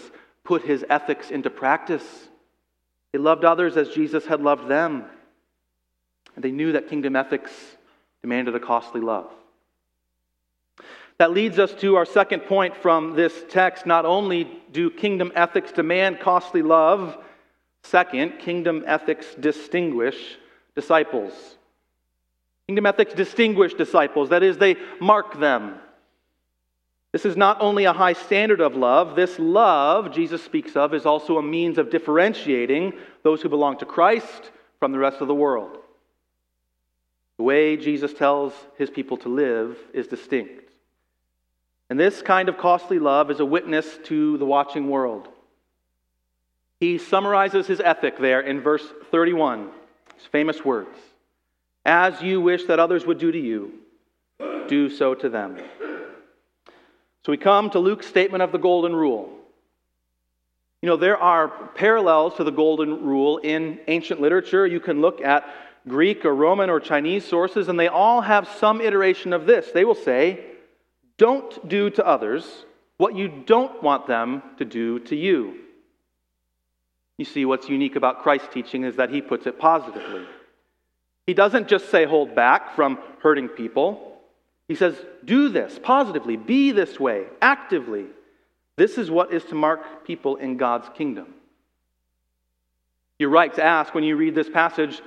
put 0.45 0.65
his 0.65 0.85
ethics 0.89 1.31
into 1.31 1.51
practice. 1.51 2.05
They 3.13 3.19
loved 3.19 3.45
others 3.45 3.77
as 3.77 3.91
Jesus 3.91 4.27
had 4.27 4.41
loved 4.41 4.69
them. 4.69 5.05
And 6.35 6.45
they 6.45 6.51
knew 6.51 6.73
that 6.73 6.89
kingdom 6.89 7.17
ethics 7.17 7.53
demanded 8.23 8.55
a 8.55 8.61
costly 8.61 9.01
love. 9.01 9.31
That 11.19 11.31
leads 11.31 11.59
us 11.59 11.73
to 11.75 11.95
our 11.97 12.05
second 12.05 12.41
point 12.41 12.77
from 12.77 13.15
this 13.15 13.45
text. 13.49 13.87
Not 13.87 14.05
only 14.05 14.51
do 14.73 14.91
kingdom 14.91 15.31
ethics 15.37 15.71
demand 15.71 16.19
costly 16.19 16.63
love, 16.63 17.17
second, 17.85 18.41
kingdom 18.41 18.83
ethics 18.87 19.27
distinguish 19.39 20.39
disciples. 20.75 21.33
Kingdom 22.67 22.87
ethics 22.87 23.15
distinguish 23.15 23.75
disciples, 23.75 24.31
that 24.31 24.43
is, 24.43 24.59
they 24.59 24.77
mark 25.01 25.39
them. 25.39 25.77
This 27.15 27.25
is 27.25 27.37
not 27.37 27.59
only 27.61 27.85
a 27.85 27.93
high 27.93 28.15
standard 28.15 28.61
of 28.61 28.75
love, 28.75 29.15
this 29.15 29.39
love 29.39 30.13
Jesus 30.13 30.43
speaks 30.43 30.75
of 30.75 30.93
is 30.93 31.07
also 31.07 31.39
a 31.39 31.43
means 31.45 31.79
of 31.79 31.89
differentiating 31.89 32.93
those 33.23 33.41
who 33.41 33.49
belong 33.49 33.79
to 33.79 33.87
Christ 33.87 34.51
from 34.81 34.91
the 34.91 34.99
rest 34.99 35.21
of 35.21 35.29
the 35.29 35.35
world. 35.35 35.79
The 37.37 37.45
way 37.45 37.77
Jesus 37.77 38.13
tells 38.13 38.53
his 38.79 38.91
people 38.91 39.17
to 39.19 39.29
live 39.29 39.79
is 39.93 40.09
distinct. 40.09 40.69
And 41.89 42.01
this 42.01 42.21
kind 42.21 42.49
of 42.49 42.59
costly 42.59 42.99
love 42.99 43.31
is 43.31 43.39
a 43.39 43.47
witness 43.47 43.97
to 44.07 44.37
the 44.39 44.45
watching 44.45 44.91
world. 44.91 45.29
He 46.81 46.99
summarizes 46.99 47.69
his 47.69 47.79
ethic 47.79 48.19
there 48.19 48.41
in 48.41 48.61
verse 48.61 48.93
31, 49.13 49.71
his 50.17 50.27
famous 50.27 50.65
words 50.65 50.99
As 51.85 52.21
you 52.23 52.41
wish 52.41 52.65
that 52.65 52.81
others 52.81 53.07
would 53.07 53.19
do 53.19 53.31
to 53.31 53.39
you, 53.39 53.73
do 54.67 54.91
so 54.91 55.15
to 55.15 55.29
them. 55.29 55.59
So 57.25 57.33
we 57.33 57.39
come 57.39 57.71
to 57.71 57.79
Luke's 57.79 58.07
statement 58.07 58.43
of 58.43 58.53
the 58.53 58.59
Golden 58.59 58.95
Rule. 58.95 59.31
You 60.83 60.89
know, 60.89 60.97
there 60.97 61.17
are 61.17 61.49
parallels 61.75 62.35
to 62.35 62.45
the 62.45 62.53
Golden 62.53 63.03
Rule 63.03 63.39
in 63.39 63.81
ancient 63.89 64.21
literature. 64.21 64.67
You 64.67 64.81
can 64.81 65.01
look 65.01 65.23
at 65.23 65.49
Greek 65.89 66.27
or 66.27 66.35
Roman 66.35 66.69
or 66.69 66.81
Chinese 66.81 67.25
sources, 67.25 67.69
and 67.69 67.81
they 67.81 67.89
all 67.89 68.21
have 68.21 68.47
some 68.61 68.83
iteration 68.83 69.33
of 69.33 69.47
this. 69.47 69.71
They 69.73 69.87
will 69.87 69.95
say, 69.95 70.45
Don't 71.17 71.67
do 71.67 71.89
to 71.91 72.07
others 72.07 72.67
what 72.99 73.17
you 73.17 73.29
don't 73.29 73.83
want 73.83 74.07
them 74.07 74.43
to 74.59 74.67
do 74.67 74.99
to 75.01 75.17
you. 75.17 75.57
You 77.17 77.25
see, 77.25 77.47
what's 77.47 77.71
unique 77.71 77.97
about 77.97 78.23
Christ's 78.23 78.49
teaching 78.53 78.85
is 78.85 78.97
that 78.97 79.09
he 79.09 79.23
puts 79.23 79.47
it 79.47 79.59
positively. 79.59 80.27
He 81.27 81.33
doesn't 81.33 81.69
just 81.69 81.89
say, 81.91 82.05
Hold 82.05 82.35
back 82.35 82.77
from 82.77 82.99
hurting 83.23 83.49
people. 83.49 84.14
He 84.69 84.75
says, 84.75 84.97
do 85.25 85.51
this 85.51 85.79
positively, 85.83 86.37
be 86.37 86.73
this 86.73 86.99
way, 86.99 87.27
actively. 87.43 88.07
This 88.77 88.99
is 88.99 89.11
what 89.11 89.33
is 89.33 89.45
to 89.45 89.55
mark 89.55 90.07
people 90.07 90.37
in 90.37 90.57
God's 90.57 90.89
kingdom. 90.97 91.27
You're 93.19 93.31
right 93.31 93.53
to 93.55 93.63
ask 93.63 93.95
when 93.95 94.05
you 94.05 94.17
read 94.17 94.35
this 94.35 94.49
passage, 94.49 95.01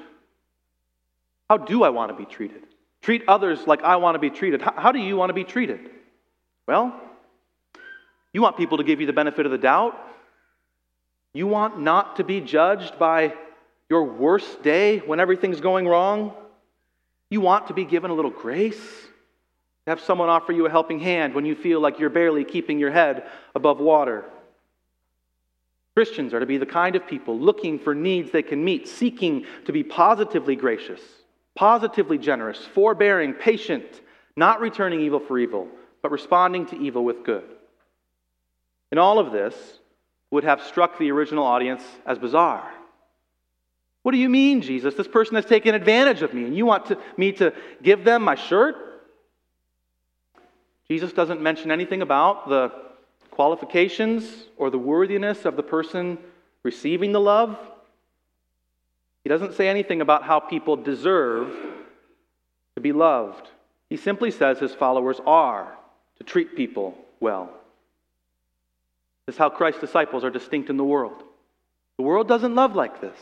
how 1.50 1.58
do 1.58 1.84
I 1.84 1.90
want 1.90 2.12
to 2.12 2.18
be 2.18 2.26
treated? 2.26 2.64
Treat 3.02 3.24
others 3.28 3.66
like 3.66 3.84
I 3.84 3.98
want 3.98 4.16
to 4.16 4.20
be 4.20 4.30
treated. 4.30 4.62
How, 4.62 4.74
how 4.76 4.92
do 4.92 5.00
you 5.00 5.18
want 5.18 5.30
to 5.30 5.34
be 5.34 5.44
treated? 5.44 5.80
Well, 6.68 7.00
you 8.34 8.42
want 8.42 8.58
people 8.58 8.78
to 8.78 8.84
give 8.84 9.00
you 9.02 9.08
the 9.08 9.14
benefit 9.14 9.46
of 9.46 9.52
the 9.52 9.58
doubt. 9.58 9.98
You 11.34 11.48
want 11.48 11.80
not 11.80 12.18
to 12.18 12.24
be 12.24 12.42
judged 12.42 13.00
by 13.00 13.34
your 13.90 14.04
worst 14.04 14.64
day 14.64 15.00
when 15.00 15.20
everything's 15.20 15.62
going 15.62 15.88
wrong. 15.88 16.34
You 17.30 17.42
want 17.42 17.68
to 17.68 17.74
be 17.74 17.86
given 17.86 18.12
a 18.12 18.14
little 18.14 18.32
grace 18.32 18.80
have 19.88 20.02
someone 20.02 20.30
offer 20.30 20.52
you 20.52 20.66
a 20.66 20.70
helping 20.70 21.00
hand 21.00 21.34
when 21.34 21.46
you 21.46 21.56
feel 21.56 21.80
like 21.80 21.98
you're 21.98 22.10
barely 22.10 22.44
keeping 22.44 22.78
your 22.78 22.92
head 22.92 23.24
above 23.56 23.80
water. 23.80 24.26
Christians 25.96 26.34
are 26.34 26.40
to 26.40 26.46
be 26.46 26.58
the 26.58 26.66
kind 26.66 26.96
of 26.96 27.08
people 27.08 27.40
looking 27.40 27.80
for 27.80 27.96
needs 27.96 28.30
they 28.30 28.44
can 28.44 28.64
meet, 28.64 28.88
seeking 28.88 29.46
to 29.66 29.72
be 29.72 29.84
positively 29.84 30.56
gracious, 30.56 31.02
positively 31.56 32.18
generous, 32.18 32.64
forbearing, 32.74 33.34
patient, 33.34 34.02
not 34.36 34.60
returning 34.60 35.02
evil 35.02 35.20
for 35.20 35.40
evil, 35.40 35.68
but 36.04 36.12
responding 36.12 36.68
to 36.68 36.78
evil 36.78 37.04
with 37.04 37.24
good. 37.24 37.46
And 38.92 39.00
all 39.00 39.18
of 39.18 39.32
this 39.32 39.56
would 40.30 40.44
have 40.44 40.62
struck 40.62 41.00
the 41.00 41.12
original 41.12 41.46
audience 41.46 41.84
as 42.06 42.20
bizarre. 42.20 42.70
What 44.04 44.12
do 44.12 44.18
you 44.18 44.30
mean, 44.30 44.62
Jesus? 44.62 44.96
This 44.96 45.08
person 45.08 45.36
has 45.36 45.46
taken 45.46 45.74
advantage 45.74 46.22
of 46.22 46.34
me, 46.34 46.44
and 46.44 46.56
you 46.56 46.66
want 46.66 46.88
to, 46.88 46.98
me 47.18 47.32
to 47.34 47.54
give 47.82 48.04
them 48.04 48.22
my 48.22 48.36
shirt? 48.36 48.87
Jesus 50.90 51.12
doesn't 51.14 51.42
mention 51.42 51.72
anything 51.72 52.02
about 52.02 52.48
the 52.48 52.72
qualifications 53.32 54.46
or 54.58 54.70
the 54.70 54.78
worthiness 54.78 55.46
of 55.46 55.56
the 55.56 55.64
person 55.64 56.18
receiving 56.64 57.12
the 57.12 57.20
love. 57.20 57.58
He 59.24 59.30
doesn't 59.30 59.56
say 59.56 59.68
anything 59.68 60.02
about 60.02 60.24
how 60.24 60.40
people 60.40 60.78
deserve 60.78 61.54
to 62.76 62.82
be 62.82 62.94
loved. 62.94 63.48
He 63.90 63.98
simply 63.98 64.32
says 64.32 64.60
his 64.60 64.74
followers 64.74 65.20
are 65.26 65.76
to 66.18 66.24
treat 66.24 66.56
people 66.56 66.98
well. 67.20 67.50
This 69.26 69.36
is 69.36 69.40
how 69.40 69.50
Christ's 69.50 69.82
disciples 69.82 70.24
are 70.24 70.30
distinct 70.30 70.70
in 70.70 70.78
the 70.78 70.84
world. 70.84 71.24
The 71.98 72.04
world 72.04 72.28
doesn't 72.28 72.56
love 72.56 72.76
like 72.76 73.02
this. 73.02 73.18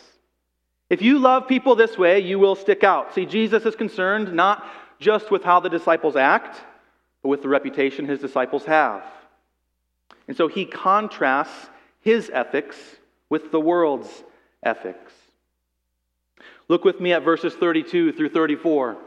If 0.89 1.01
you 1.01 1.17
love 1.17 1.47
people 1.47 1.75
this 1.75 1.97
way, 1.97 2.19
you 2.19 2.37
will 2.37 2.55
stick 2.55 2.83
out. 2.83 3.15
See, 3.15 3.25
Jesus 3.25 3.65
is 3.65 3.75
concerned 3.75 4.33
not 4.33 4.63
just 4.99 5.31
with 5.31 5.43
how 5.43 5.59
the 5.59 5.69
disciples 5.69 6.15
act, 6.15 6.61
with 7.27 7.41
the 7.41 7.49
reputation 7.49 8.05
his 8.05 8.19
disciples 8.19 8.65
have. 8.65 9.03
And 10.27 10.35
so 10.35 10.47
he 10.47 10.65
contrasts 10.65 11.69
his 12.01 12.29
ethics 12.33 12.77
with 13.29 13.51
the 13.51 13.59
world's 13.59 14.23
ethics. 14.63 15.11
Look 16.67 16.83
with 16.83 16.99
me 16.99 17.13
at 17.13 17.23
verses 17.23 17.53
32 17.53 18.13
through 18.13 18.29
34. 18.29 18.97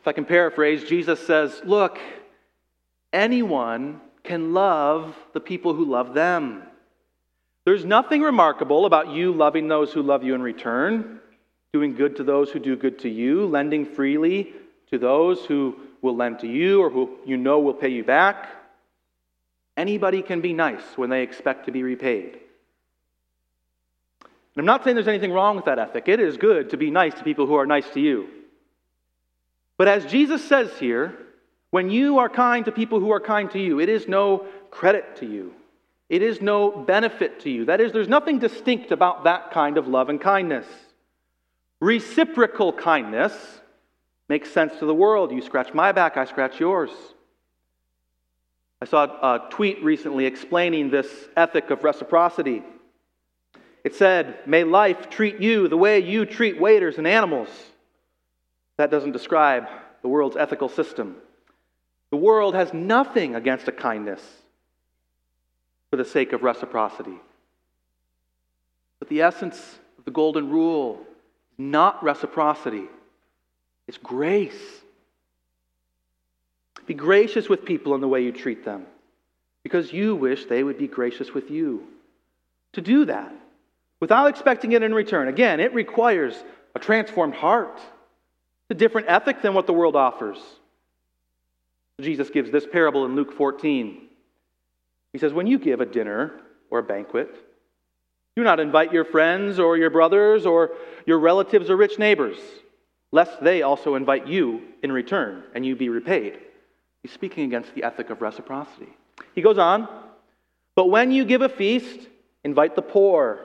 If 0.00 0.08
I 0.08 0.12
can 0.12 0.24
paraphrase, 0.24 0.84
Jesus 0.84 1.24
says, 1.26 1.62
Look, 1.64 1.98
anyone 3.12 4.00
can 4.24 4.52
love 4.52 5.16
the 5.32 5.40
people 5.40 5.74
who 5.74 5.84
love 5.84 6.14
them. 6.14 6.64
There's 7.64 7.84
nothing 7.84 8.22
remarkable 8.22 8.86
about 8.86 9.10
you 9.10 9.32
loving 9.32 9.68
those 9.68 9.92
who 9.92 10.02
love 10.02 10.24
you 10.24 10.34
in 10.34 10.42
return, 10.42 11.20
doing 11.72 11.94
good 11.94 12.16
to 12.16 12.24
those 12.24 12.50
who 12.50 12.58
do 12.58 12.76
good 12.76 12.98
to 13.00 13.08
you, 13.08 13.46
lending 13.46 13.86
freely 13.86 14.52
to 14.90 14.98
those 14.98 15.46
who 15.46 15.76
will 16.02 16.16
lend 16.16 16.40
to 16.40 16.46
you 16.46 16.82
or 16.82 16.90
who 16.90 17.16
you 17.24 17.36
know 17.36 17.60
will 17.60 17.74
pay 17.74 17.88
you 17.88 18.04
back. 18.04 18.48
Anybody 19.76 20.20
can 20.20 20.42
be 20.42 20.52
nice 20.52 20.82
when 20.96 21.08
they 21.08 21.22
expect 21.22 21.66
to 21.66 21.72
be 21.72 21.82
repaid. 21.82 22.38
And 24.54 24.58
I'm 24.58 24.66
not 24.66 24.84
saying 24.84 24.96
there's 24.96 25.08
anything 25.08 25.32
wrong 25.32 25.56
with 25.56 25.64
that 25.64 25.78
ethic. 25.78 26.08
It 26.08 26.20
is 26.20 26.36
good 26.36 26.70
to 26.70 26.76
be 26.76 26.90
nice 26.90 27.14
to 27.14 27.24
people 27.24 27.46
who 27.46 27.54
are 27.54 27.64
nice 27.64 27.88
to 27.94 28.00
you. 28.00 28.28
But 29.78 29.88
as 29.88 30.04
Jesus 30.04 30.44
says 30.44 30.70
here, 30.78 31.16
when 31.70 31.90
you 31.90 32.18
are 32.18 32.28
kind 32.28 32.66
to 32.66 32.72
people 32.72 33.00
who 33.00 33.10
are 33.12 33.20
kind 33.20 33.50
to 33.52 33.58
you, 33.58 33.80
it 33.80 33.88
is 33.88 34.06
no 34.06 34.46
credit 34.70 35.16
to 35.16 35.26
you. 35.26 35.54
It 36.10 36.20
is 36.20 36.42
no 36.42 36.70
benefit 36.70 37.40
to 37.40 37.50
you. 37.50 37.64
That 37.64 37.80
is, 37.80 37.92
there's 37.92 38.08
nothing 38.08 38.38
distinct 38.38 38.92
about 38.92 39.24
that 39.24 39.52
kind 39.52 39.78
of 39.78 39.88
love 39.88 40.10
and 40.10 40.20
kindness. 40.20 40.66
Reciprocal 41.80 42.74
kindness 42.74 43.32
Makes 44.28 44.50
sense 44.50 44.78
to 44.78 44.86
the 44.86 44.94
world. 44.94 45.32
You 45.32 45.42
scratch 45.42 45.74
my 45.74 45.92
back, 45.92 46.16
I 46.16 46.24
scratch 46.24 46.60
yours. 46.60 46.90
I 48.80 48.84
saw 48.84 49.04
a 49.04 49.50
tweet 49.50 49.82
recently 49.84 50.26
explaining 50.26 50.90
this 50.90 51.08
ethic 51.36 51.70
of 51.70 51.84
reciprocity. 51.84 52.62
It 53.84 53.94
said, 53.94 54.38
May 54.46 54.64
life 54.64 55.10
treat 55.10 55.40
you 55.40 55.68
the 55.68 55.76
way 55.76 56.00
you 56.00 56.26
treat 56.26 56.60
waiters 56.60 56.98
and 56.98 57.06
animals. 57.06 57.48
That 58.78 58.90
doesn't 58.90 59.12
describe 59.12 59.68
the 60.02 60.08
world's 60.08 60.36
ethical 60.36 60.68
system. 60.68 61.16
The 62.10 62.16
world 62.16 62.54
has 62.54 62.74
nothing 62.74 63.34
against 63.34 63.68
a 63.68 63.72
kindness 63.72 64.20
for 65.90 65.96
the 65.96 66.04
sake 66.04 66.32
of 66.32 66.42
reciprocity. 66.42 67.18
But 68.98 69.08
the 69.08 69.22
essence 69.22 69.78
of 69.98 70.04
the 70.04 70.10
golden 70.10 70.50
rule 70.50 71.00
is 71.52 71.58
not 71.58 72.02
reciprocity. 72.02 72.84
It's 73.88 73.98
grace. 73.98 74.80
Be 76.86 76.94
gracious 76.94 77.48
with 77.48 77.64
people 77.64 77.94
in 77.94 78.00
the 78.00 78.08
way 78.08 78.22
you 78.22 78.32
treat 78.32 78.64
them, 78.64 78.86
because 79.62 79.92
you 79.92 80.14
wish 80.14 80.46
they 80.46 80.62
would 80.62 80.78
be 80.78 80.88
gracious 80.88 81.32
with 81.32 81.50
you. 81.50 81.86
To 82.72 82.80
do 82.80 83.04
that, 83.04 83.32
without 84.00 84.26
expecting 84.26 84.72
it 84.72 84.82
in 84.82 84.94
return, 84.94 85.28
again, 85.28 85.60
it 85.60 85.74
requires 85.74 86.34
a 86.74 86.78
transformed 86.78 87.34
heart, 87.34 87.80
a 88.70 88.74
different 88.74 89.08
ethic 89.08 89.42
than 89.42 89.54
what 89.54 89.66
the 89.66 89.72
world 89.72 89.94
offers. 89.94 90.38
Jesus 92.00 92.30
gives 92.30 92.50
this 92.50 92.66
parable 92.66 93.04
in 93.04 93.14
Luke 93.14 93.32
14. 93.36 94.08
He 95.12 95.18
says, 95.18 95.32
When 95.32 95.46
you 95.46 95.58
give 95.58 95.80
a 95.80 95.86
dinner 95.86 96.32
or 96.70 96.78
a 96.78 96.82
banquet, 96.82 97.28
do 98.34 98.42
not 98.42 98.60
invite 98.60 98.92
your 98.92 99.04
friends 99.04 99.58
or 99.58 99.76
your 99.76 99.90
brothers 99.90 100.46
or 100.46 100.70
your 101.06 101.18
relatives 101.18 101.68
or 101.68 101.76
rich 101.76 101.98
neighbors, 101.98 102.38
lest 103.12 103.42
they 103.42 103.62
also 103.62 103.94
invite 103.94 104.26
you 104.26 104.62
in 104.82 104.90
return 104.90 105.44
and 105.54 105.64
you 105.64 105.76
be 105.76 105.90
repaid. 105.90 106.38
He's 107.02 107.12
speaking 107.12 107.44
against 107.44 107.74
the 107.74 107.84
ethic 107.84 108.10
of 108.10 108.22
reciprocity. 108.22 108.88
He 109.34 109.42
goes 109.42 109.58
on, 109.58 109.88
But 110.74 110.86
when 110.86 111.12
you 111.12 111.24
give 111.24 111.42
a 111.42 111.48
feast, 111.48 112.08
invite 112.42 112.74
the 112.74 112.82
poor, 112.82 113.40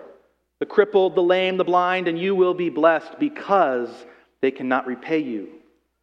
the 0.60 0.66
crippled, 0.66 1.16
the 1.16 1.24
lame, 1.24 1.58
the 1.58 1.66
blind, 1.66 2.08
and 2.08 2.18
you 2.18 2.34
will 2.34 2.54
be 2.54 2.70
blessed 2.70 3.20
because 3.20 3.90
they 4.42 4.52
cannot 4.52 4.88
repay 4.88 5.20
you, 5.20 5.50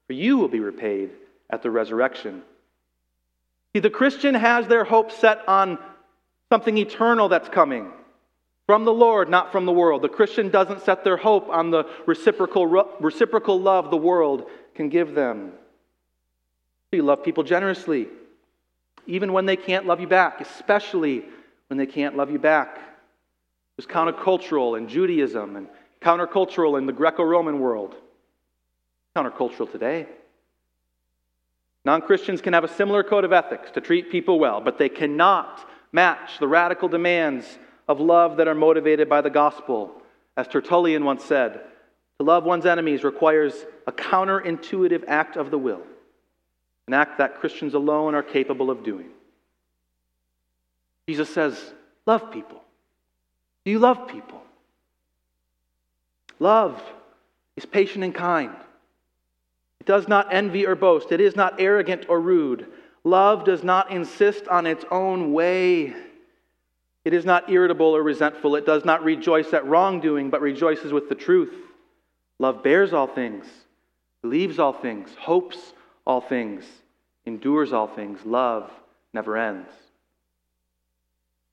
for 0.07 0.13
you 0.13 0.37
will 0.37 0.49
be 0.49 0.61
repaid 0.61 1.11
at 1.51 1.63
the 1.63 1.71
resurrection. 1.71 2.43
See, 3.73 3.81
the 3.81 3.91
Christian 3.91 4.35
has 4.35 4.69
their 4.69 4.85
hope 4.85 5.11
set 5.11 5.49
on 5.49 5.79
something 6.51 6.77
eternal 6.77 7.29
that's 7.29 7.49
coming 7.49 7.91
from 8.67 8.85
the 8.85 8.93
Lord, 8.93 9.29
not 9.29 9.53
from 9.53 9.67
the 9.67 9.73
world. 9.73 10.03
The 10.03 10.09
Christian 10.09 10.49
doesn't 10.49 10.83
set 10.83 11.05
their 11.05 11.17
hope 11.17 11.49
on 11.49 11.71
the 11.71 11.85
reciprocal, 12.07 12.67
reciprocal 13.01 13.61
love 13.61 13.91
the 13.91 13.97
world 13.97 14.49
can 14.75 14.89
give 14.89 15.15
them. 15.15 15.53
You 16.93 17.03
love 17.03 17.25
people 17.25 17.43
generously, 17.43 18.09
even 19.07 19.33
when 19.33 19.47
they 19.47 19.57
can't 19.57 19.87
love 19.87 20.01
you 20.01 20.07
back, 20.07 20.41
especially 20.41 21.25
when 21.69 21.77
they 21.77 21.87
can't 21.87 22.17
love 22.17 22.31
you 22.31 22.39
back. 22.39 22.77
It 22.77 23.77
was 23.77 23.87
countercultural 23.87 24.79
in 24.79 24.89
Judaism 24.89 25.57
and 25.57 25.69
countercultural 26.01 26.79
in 26.79 26.87
the 26.87 26.93
Greco 26.93 27.25
Roman 27.25 27.59
world. 27.59 27.97
Countercultural 29.17 29.71
today. 29.71 30.07
Non 31.85 32.01
Christians 32.01 32.41
can 32.41 32.53
have 32.55 32.65
a 32.65 32.69
similar 32.69 33.03
code 33.03 33.25
of 33.25 33.33
ethics 33.33 33.71
to 33.73 33.81
treat 33.81 34.11
people 34.11 34.39
well, 34.39 34.61
but 34.61 34.79
they 34.79 34.89
cannot 34.89 35.69
match 35.93 36.39
the 36.39 36.49
radical 36.49 36.89
demands 36.89 37.59
of 37.89 38.01
love 38.01 38.37
that 38.39 38.49
are 38.49 38.55
motivated 38.55 39.09
by 39.09 39.21
the 39.21 39.31
gospel. 39.31 39.93
As 40.37 40.49
Tertullian 40.49 41.05
once 41.05 41.25
said, 41.25 41.61
to 42.19 42.25
love 42.25 42.45
one's 42.45 42.67
enemies 42.67 43.05
requires 43.05 43.55
a 43.87 43.93
counterintuitive 43.93 45.05
act 45.09 45.37
of 45.37 45.51
the 45.51 45.59
will, 45.59 45.83
an 46.87 46.95
act 46.95 47.19
that 47.19 47.41
Christians 47.41 47.75
alone 47.75 48.15
are 48.15 48.23
capable 48.23 48.71
of 48.71 48.85
doing. 48.85 49.11
Jesus 51.09 51.33
says, 51.33 51.73
Love 52.07 52.31
people. 52.31 52.63
Do 53.65 53.71
you 53.71 53.79
love 53.79 54.09
people? 54.09 54.43
Love 56.39 56.83
is 57.57 57.65
patient 57.65 58.05
and 58.05 58.15
kind. 58.15 58.55
It 59.81 59.87
does 59.87 60.09
not 60.09 60.33
envy 60.33 60.67
or 60.67 60.75
boast. 60.75 61.13
It 61.13 61.21
is 61.21 61.37
not 61.37 61.61
arrogant 61.61 62.07
or 62.09 62.21
rude. 62.21 62.67
Love 63.05 63.45
does 63.45 63.63
not 63.63 63.91
insist 63.91 64.49
on 64.49 64.67
its 64.67 64.85
own 64.91 65.33
way. 65.33 65.95
It 67.05 67.13
is 67.13 67.25
not 67.25 67.51
irritable 67.51 67.95
or 67.95 68.03
resentful. 68.03 68.57
It 68.57 68.65
does 68.65 68.85
not 68.85 69.05
rejoice 69.05 69.53
at 69.53 69.67
wrongdoing, 69.67 70.31
but 70.31 70.41
rejoices 70.41 70.93
with 70.93 71.09
the 71.09 71.15
truth. 71.15 71.53
Love 72.39 72.63
bears 72.63 72.93
all 72.93 73.07
things, 73.07 73.47
believes 74.23 74.59
all 74.59 74.73
things, 74.73 75.11
hopes 75.19 75.75
all 76.07 76.21
things, 76.21 76.65
endures 77.27 77.73
all 77.73 77.87
things. 77.87 78.25
Love 78.25 78.71
never 79.13 79.37
ends. 79.37 79.69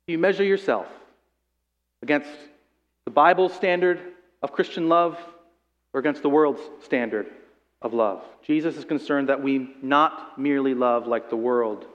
You 0.08 0.18
measure 0.18 0.44
yourself 0.44 0.88
against 2.02 2.30
the 3.06 3.12
Bible's 3.12 3.54
standard 3.54 4.00
of 4.42 4.54
Christian 4.54 4.90
love 4.90 5.18
or 5.94 6.00
against 6.00 6.22
the 6.22 6.30
world's 6.30 6.62
standard 6.84 7.28
of 7.82 7.94
love. 7.94 8.24
Jesus 8.46 8.78
is 8.78 8.86
concerned 8.86 9.30
that 9.30 9.42
we 9.42 9.76
not 9.82 10.40
merely 10.40 10.74
love 10.74 11.08
like 11.08 11.30
the 11.30 11.36
world, 11.36 11.86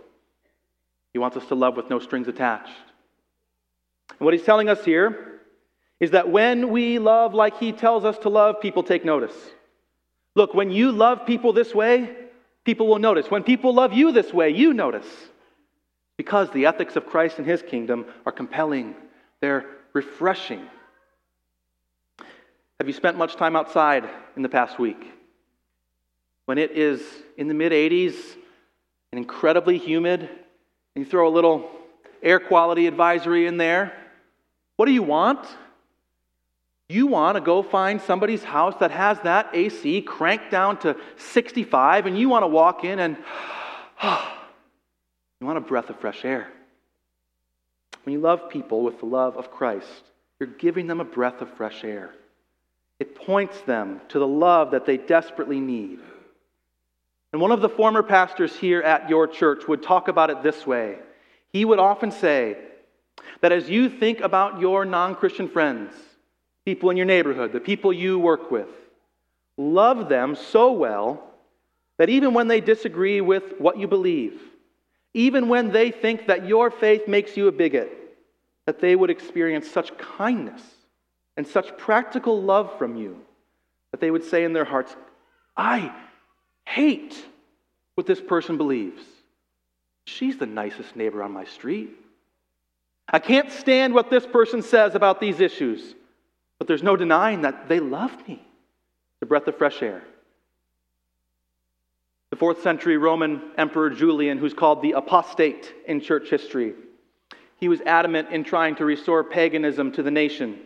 He 1.12 1.18
wants 1.18 1.36
us 1.36 1.46
to 1.46 1.54
love 1.54 1.76
with 1.76 1.90
no 1.90 1.98
strings 1.98 2.28
attached. 2.28 2.86
What 4.18 4.34
He's 4.34 4.42
telling 4.42 4.68
us 4.68 4.84
here 4.84 5.40
is 6.00 6.12
that 6.12 6.30
when 6.30 6.70
we 6.70 6.98
love 6.98 7.34
like 7.34 7.58
He 7.58 7.72
tells 7.72 8.04
us 8.04 8.18
to 8.18 8.28
love, 8.28 8.60
people 8.60 8.82
take 8.82 9.04
notice. 9.04 9.34
Look, 10.34 10.54
when 10.54 10.70
you 10.70 10.92
love 10.92 11.26
people 11.26 11.52
this 11.52 11.74
way, 11.74 12.14
people 12.64 12.86
will 12.86 12.98
notice. 12.98 13.30
When 13.30 13.42
people 13.42 13.74
love 13.74 13.92
you 13.92 14.12
this 14.12 14.32
way, 14.32 14.50
you 14.50 14.72
notice. 14.72 15.06
Because 16.16 16.50
the 16.50 16.66
ethics 16.66 16.96
of 16.96 17.06
Christ 17.06 17.38
and 17.38 17.46
His 17.46 17.62
kingdom 17.62 18.06
are 18.24 18.32
compelling, 18.32 18.94
they're 19.40 19.66
refreshing. 19.92 20.66
Have 22.78 22.88
you 22.88 22.92
spent 22.92 23.16
much 23.16 23.36
time 23.36 23.56
outside 23.56 24.08
in 24.36 24.42
the 24.42 24.48
past 24.48 24.78
week? 24.78 25.12
when 26.46 26.58
it 26.58 26.70
is 26.70 27.02
in 27.36 27.48
the 27.48 27.54
mid 27.54 27.72
80s 27.72 28.14
and 29.12 29.18
incredibly 29.18 29.78
humid, 29.78 30.20
and 30.22 31.04
you 31.04 31.04
throw 31.04 31.28
a 31.28 31.30
little 31.30 31.68
air 32.22 32.40
quality 32.40 32.87
advisory 32.87 33.46
in 33.46 33.57
there, 33.57 33.92
what 34.76 34.87
do 34.87 34.92
you 34.92 35.02
want? 35.02 35.46
You 36.88 37.07
want 37.09 37.37
to 37.37 37.40
go 37.40 37.62
find 37.62 38.00
somebody's 38.00 38.44
house 38.44 38.74
that 38.81 38.92
has 38.92 39.18
that 39.20 39.50
AC 39.52 40.02
cranked 40.02 40.50
down 40.50 40.79
to 40.81 40.96
65, 41.16 42.07
and 42.07 42.18
you 42.18 42.29
want 42.29 42.44
to 42.44 42.48
walk 42.48 42.85
in 42.85 42.98
and 42.98 43.16
you 44.02 45.46
want 45.46 45.59
a 45.59 45.62
breath 45.62 45.90
of 45.90 45.98
fresh 45.98 46.24
air. 46.24 46.46
When 48.05 48.12
you 48.12 48.20
love 48.20 48.50
people 48.50 48.83
with 48.83 49.00
the 49.00 49.07
love 49.07 49.37
of 49.37 49.50
Christ, 49.50 50.05
you're 50.38 50.48
giving 50.48 50.87
them 50.87 51.00
a 51.00 51.05
breath 51.05 51.40
of 51.40 51.52
fresh 51.55 51.83
air. 51.83 52.14
It 53.00 53.16
points 53.16 53.61
them 53.62 54.00
to 54.11 54.18
the 54.18 54.26
love 54.26 54.70
that 54.70 54.87
they 54.87 54.96
desperately 54.96 55.59
need. 55.59 55.98
And 57.33 57.42
one 57.42 57.50
of 57.50 57.61
the 57.61 57.68
former 57.68 58.02
pastors 58.02 58.55
here 58.55 58.81
at 58.81 59.11
your 59.11 59.26
church 59.26 59.66
would 59.66 59.83
talk 59.83 60.07
about 60.09 60.31
it 60.31 60.42
this 60.42 60.66
way. 60.66 60.98
He 61.52 61.64
would 61.64 61.78
often 61.78 62.11
say 62.11 62.56
that 63.40 63.52
as 63.52 63.68
you 63.68 63.88
think 63.88 64.20
about 64.20 64.61
your 64.61 64.85
non 64.85 65.14
Christian 65.14 65.48
friends, 65.48 65.94
people 66.64 66.90
in 66.90 66.96
your 66.96 67.06
neighborhood, 67.06 67.52
the 67.52 67.61
people 67.61 67.92
you 67.92 68.18
work 68.18 68.50
with, 68.50 68.68
love 69.56 70.09
them 70.09 70.35
so 70.35 70.72
well 70.72 71.22
that 71.98 72.09
even 72.11 72.35
when 72.35 72.48
they 72.48 72.61
disagree 72.61 73.20
with 73.20 73.59
what 73.59 73.78
you 73.78 73.87
believe, 73.87 74.40
even 75.14 75.48
when 75.48 75.72
they 75.72 75.90
think 75.90 76.26
that 76.26 76.46
your 76.46 76.70
faith 76.70 77.09
makes 77.09 77.37
you 77.37 77.48
a 77.48 77.52
bigot, 77.52 77.90
that 78.66 78.80
they 78.80 78.94
would 78.94 79.11
experience 79.11 79.70
such 79.70 79.96
kindness 79.96 80.62
and 81.37 81.46
such 81.46 81.76
practical 81.78 82.42
love 82.42 82.76
from 82.78 82.96
you 82.96 83.16
that 83.92 84.00
they 84.00 84.11
would 84.11 84.24
say 84.24 84.44
in 84.44 84.52
their 84.52 84.64
hearts, 84.64 84.94
I 85.56 85.94
hate 86.66 87.16
what 87.94 88.06
this 88.06 88.20
person 88.20 88.59
believes. 88.59 89.02
She's 90.06 90.38
the 90.38 90.46
nicest 90.46 90.96
neighbor 90.96 91.22
on 91.22 91.32
my 91.32 91.44
street. 91.44 91.90
I 93.08 93.18
can't 93.18 93.52
stand 93.52 93.92
what 93.92 94.10
this 94.10 94.26
person 94.26 94.62
says 94.62 94.94
about 94.94 95.20
these 95.20 95.40
issues, 95.40 95.94
but 96.58 96.66
there's 96.66 96.82
no 96.82 96.96
denying 96.96 97.42
that 97.42 97.68
they 97.68 97.80
love 97.80 98.26
me. 98.26 98.42
The 99.20 99.26
breath 99.26 99.46
of 99.46 99.58
fresh 99.58 99.82
air. 99.82 100.02
The 102.30 102.36
fourth 102.36 102.62
century 102.62 102.96
Roman 102.96 103.40
Emperor 103.56 103.90
Julian, 103.90 104.38
who's 104.38 104.54
called 104.54 104.82
the 104.82 104.92
apostate 104.92 105.72
in 105.86 106.00
church 106.00 106.28
history, 106.30 106.74
he 107.58 107.68
was 107.68 107.80
adamant 107.82 108.30
in 108.30 108.44
trying 108.44 108.74
to 108.76 108.84
restore 108.84 109.24
paganism 109.24 109.92
to 109.92 110.02
the 110.02 110.10
nation. 110.10 110.58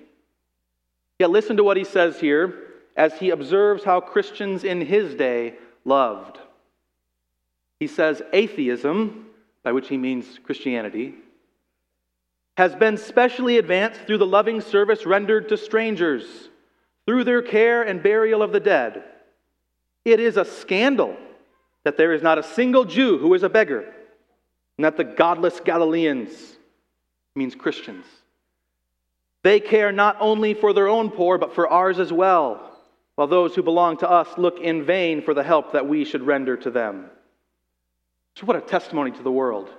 Yet 1.19 1.31
listen 1.31 1.57
to 1.59 1.65
what 1.65 1.77
he 1.77 1.85
says 1.85 2.19
here 2.19 2.55
as 2.97 3.15
he 3.15 3.31
observes 3.31 3.85
how 3.85 4.01
Christians 4.01 4.65
in 4.65 4.81
his 4.81 5.15
day 5.15 5.55
loved. 5.85 6.39
He 7.79 7.87
says 7.87 8.21
atheism, 8.33 9.30
by 9.63 9.73
which 9.73 9.89
he 9.89 9.97
means 9.97 10.39
Christianity, 10.45 11.15
has 12.57 12.75
been 12.75 12.97
specially 12.97 13.59
advanced 13.59 14.01
through 14.03 14.19
the 14.19 14.27
loving 14.27 14.61
service 14.61 15.07
rendered 15.07 15.49
to 15.49 15.57
strangers, 15.57 16.49
through 17.07 17.25
their 17.25 17.43
care 17.43 17.83
and 17.83 18.03
burial 18.03 18.43
of 18.43 18.53
the 18.53 18.61
dead. 18.61 19.03
It 20.05 20.21
is 20.21 20.37
a 20.37 20.45
scandal 20.45 21.17
that 21.85 21.97
there 21.97 22.13
is 22.13 22.23
not 22.23 22.39
a 22.39 22.43
single 22.43 22.85
Jew 22.85 23.19
who 23.19 23.33
is 23.35 23.43
a 23.43 23.49
beggar, 23.49 23.93
and 24.77 24.85
that 24.85 24.97
the 24.97 25.05
godless 25.05 25.61
Galileans 25.61 26.31
means 27.35 27.55
Christians. 27.55 28.07
They 29.43 29.61
care 29.61 29.93
not 29.93 30.17
only 30.21 30.53
for 30.55 30.73
their 30.73 30.89
own 30.89 31.11
poor, 31.11 31.39
but 31.39 31.55
for 31.55 31.69
ours 31.69 31.99
as 31.99 32.13
well 32.13 32.67
while 33.21 33.27
those 33.27 33.55
who 33.55 33.63
belong 33.63 33.99
to 33.99 34.11
us 34.11 34.27
look 34.39 34.59
in 34.61 34.83
vain 34.83 35.21
for 35.21 35.35
the 35.35 35.43
help 35.43 35.73
that 35.73 35.87
we 35.87 36.07
should 36.07 36.23
render 36.23 36.57
to 36.57 36.71
them. 36.71 37.05
So, 38.37 38.47
what 38.47 38.57
a 38.57 38.61
testimony 38.61 39.11
to 39.13 39.23
the 39.23 39.33
world. 39.33 39.71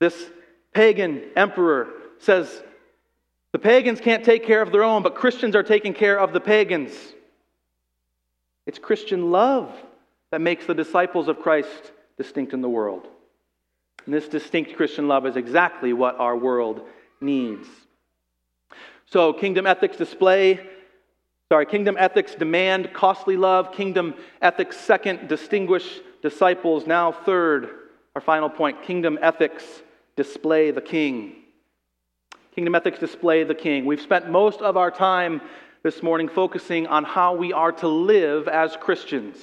This 0.00 0.30
pagan 0.74 1.22
emperor 1.36 1.88
says 2.18 2.62
the 3.52 3.58
pagans 3.58 4.00
can't 4.00 4.24
take 4.24 4.46
care 4.46 4.62
of 4.62 4.72
their 4.72 4.82
own, 4.82 5.02
but 5.02 5.14
Christians 5.14 5.54
are 5.54 5.62
taking 5.62 5.94
care 5.94 6.18
of 6.18 6.32
the 6.32 6.40
pagans. 6.40 6.92
It's 8.66 8.78
Christian 8.78 9.30
love 9.30 9.72
that 10.30 10.40
makes 10.40 10.66
the 10.66 10.74
disciples 10.74 11.28
of 11.28 11.40
Christ 11.40 11.92
distinct 12.16 12.54
in 12.54 12.62
the 12.62 12.68
world. 12.68 13.06
And 14.06 14.14
this 14.14 14.28
distinct 14.28 14.76
Christian 14.76 15.06
love 15.06 15.26
is 15.26 15.36
exactly 15.36 15.92
what 15.92 16.18
our 16.18 16.36
world 16.36 16.82
needs. 17.20 17.68
So, 19.06 19.32
kingdom 19.32 19.66
ethics 19.66 19.96
display, 19.96 20.58
sorry, 21.50 21.66
kingdom 21.66 21.96
ethics 21.98 22.34
demand 22.34 22.94
costly 22.94 23.36
love. 23.36 23.72
Kingdom 23.72 24.14
ethics, 24.40 24.78
second, 24.78 25.28
distinguish 25.28 26.00
disciples. 26.22 26.86
Now, 26.86 27.12
third, 27.12 27.68
our 28.14 28.20
final 28.20 28.48
point 28.48 28.82
kingdom 28.82 29.18
ethics 29.20 29.64
display 30.16 30.70
the 30.70 30.80
king. 30.80 31.34
Kingdom 32.54 32.74
ethics 32.74 32.98
display 32.98 33.44
the 33.44 33.54
king. 33.54 33.84
We've 33.84 34.00
spent 34.00 34.30
most 34.30 34.60
of 34.60 34.76
our 34.76 34.90
time 34.90 35.40
this 35.82 36.02
morning 36.02 36.28
focusing 36.28 36.86
on 36.86 37.04
how 37.04 37.34
we 37.34 37.52
are 37.52 37.72
to 37.72 37.88
live 37.88 38.46
as 38.46 38.76
Christians. 38.76 39.36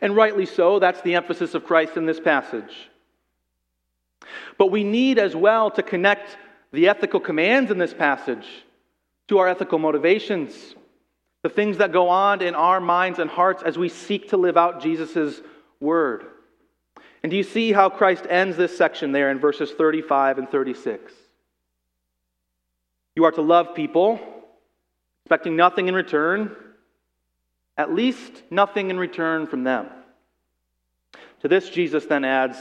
And 0.00 0.14
rightly 0.14 0.46
so, 0.46 0.78
that's 0.78 1.00
the 1.02 1.14
emphasis 1.14 1.54
of 1.54 1.64
Christ 1.64 1.96
in 1.96 2.06
this 2.06 2.20
passage. 2.20 2.90
But 4.56 4.70
we 4.70 4.84
need 4.84 5.18
as 5.18 5.34
well 5.34 5.70
to 5.72 5.82
connect 5.82 6.36
the 6.72 6.88
ethical 6.88 7.18
commands 7.18 7.70
in 7.70 7.78
this 7.78 7.92
passage 7.92 8.46
to 9.28 9.38
our 9.38 9.48
ethical 9.48 9.78
motivations, 9.78 10.74
the 11.42 11.48
things 11.48 11.78
that 11.78 11.92
go 11.92 12.08
on 12.08 12.42
in 12.42 12.54
our 12.54 12.80
minds 12.80 13.18
and 13.18 13.30
hearts 13.30 13.62
as 13.62 13.78
we 13.78 13.88
seek 13.88 14.30
to 14.30 14.36
live 14.36 14.56
out 14.56 14.82
Jesus' 14.82 15.40
word. 15.80 16.26
And 17.22 17.30
do 17.30 17.36
you 17.36 17.42
see 17.42 17.72
how 17.72 17.88
Christ 17.88 18.26
ends 18.28 18.56
this 18.56 18.76
section 18.76 19.12
there 19.12 19.30
in 19.30 19.38
verses 19.38 19.70
35 19.70 20.38
and 20.38 20.50
36? 20.50 21.12
You 23.16 23.24
are 23.24 23.32
to 23.32 23.42
love 23.42 23.74
people, 23.74 24.20
expecting 25.24 25.56
nothing 25.56 25.88
in 25.88 25.94
return, 25.94 26.54
at 27.76 27.92
least 27.92 28.42
nothing 28.50 28.90
in 28.90 28.98
return 28.98 29.46
from 29.46 29.64
them. 29.64 29.88
To 31.40 31.48
this, 31.48 31.70
Jesus 31.70 32.04
then 32.04 32.24
adds, 32.24 32.58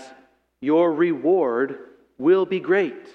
Your 0.62 0.94
reward 0.94 1.78
will 2.18 2.46
be 2.46 2.60
great, 2.60 3.10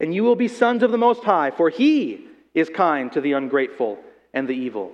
and 0.00 0.14
you 0.14 0.22
will 0.22 0.36
be 0.36 0.48
sons 0.48 0.82
of 0.82 0.90
the 0.90 0.98
Most 0.98 1.24
High, 1.24 1.50
for 1.50 1.70
He 1.70 2.26
is 2.54 2.68
kind 2.68 3.10
to 3.12 3.20
the 3.20 3.32
ungrateful 3.32 3.98
and 4.36 4.46
the 4.46 4.52
evil. 4.52 4.92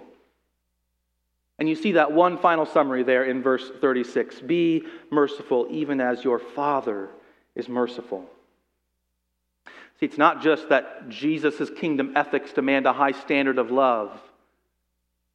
And 1.59 1.69
you 1.69 1.75
see 1.75 1.93
that 1.93 2.13
one 2.13 2.39
final 2.39 2.65
summary 2.65 3.03
there 3.03 3.25
in 3.25 3.43
verse 3.43 3.71
36 3.81 4.41
Be 4.41 4.85
merciful, 5.11 5.67
even 5.69 6.01
as 6.01 6.25
your 6.25 6.39
Father 6.39 7.11
is 7.55 7.69
merciful. 7.69 8.25
See, 10.01 10.07
it's 10.07 10.17
not 10.17 10.43
just 10.43 10.69
that 10.71 11.09
Jesus' 11.09 11.71
kingdom 11.71 12.13
ethics 12.17 12.53
demand 12.53 12.87
a 12.87 12.93
high 12.93 13.13
standard 13.13 13.59
of 13.59 13.71
love. 13.71 14.19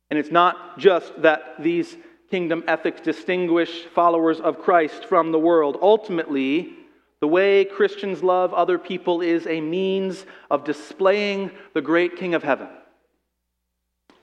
And 0.09 0.17
it's 0.17 0.31
not 0.31 0.79
just 0.79 1.21
that 1.21 1.55
these 1.59 1.95
kingdom 2.31 2.63
ethics 2.65 3.01
distinguish 3.01 3.85
followers 3.93 4.39
of 4.39 4.59
Christ 4.59 5.05
from 5.05 5.31
the 5.31 5.39
world. 5.39 5.77
Ultimately, 5.81 6.73
the 7.19 7.27
way 7.27 7.65
Christians 7.65 8.23
love 8.23 8.53
other 8.53 8.77
people 8.77 9.21
is 9.21 9.47
a 9.47 9.59
means 9.59 10.25
of 10.49 10.63
displaying 10.63 11.51
the 11.73 11.81
great 11.81 12.15
King 12.15 12.35
of 12.35 12.43
heaven. 12.43 12.69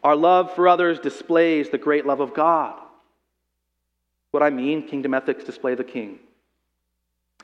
Our 0.04 0.14
love 0.14 0.54
for 0.54 0.68
others 0.68 1.00
displays 1.00 1.70
the 1.70 1.78
great 1.78 2.04
love 2.04 2.20
of 2.20 2.34
God. 2.34 2.78
What 4.32 4.42
I 4.42 4.50
mean, 4.50 4.86
kingdom 4.86 5.14
ethics 5.14 5.44
display 5.44 5.74
the 5.74 5.82
King. 5.82 6.18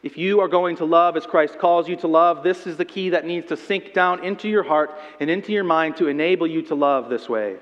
If 0.03 0.19
you 0.19 0.41
are 0.41 0.49
going 0.49 0.77
to 0.77 0.85
love 0.85 1.17
as 1.17 1.27
Christ 1.27 1.59
calls 1.59 1.89
you 1.89 1.97
to 1.97 2.07
love, 2.07 2.43
this 2.43 2.67
is 2.67 2.77
the 2.77 2.85
key 2.85 3.11
that 3.11 3.27
needs 3.27 3.49
to 3.49 3.57
sink 3.57 3.93
down 3.95 4.25
into 4.25 4.49
your 4.49 4.63
heart 4.63 4.91
and 5.21 5.31
into 5.31 5.53
your 5.53 5.65
mind 5.65 5.97
to 5.97 6.09
enable 6.09 6.47
you 6.47 6.63
to 6.63 6.75
love 6.75 7.09
this 7.09 7.29
way. 7.29 7.57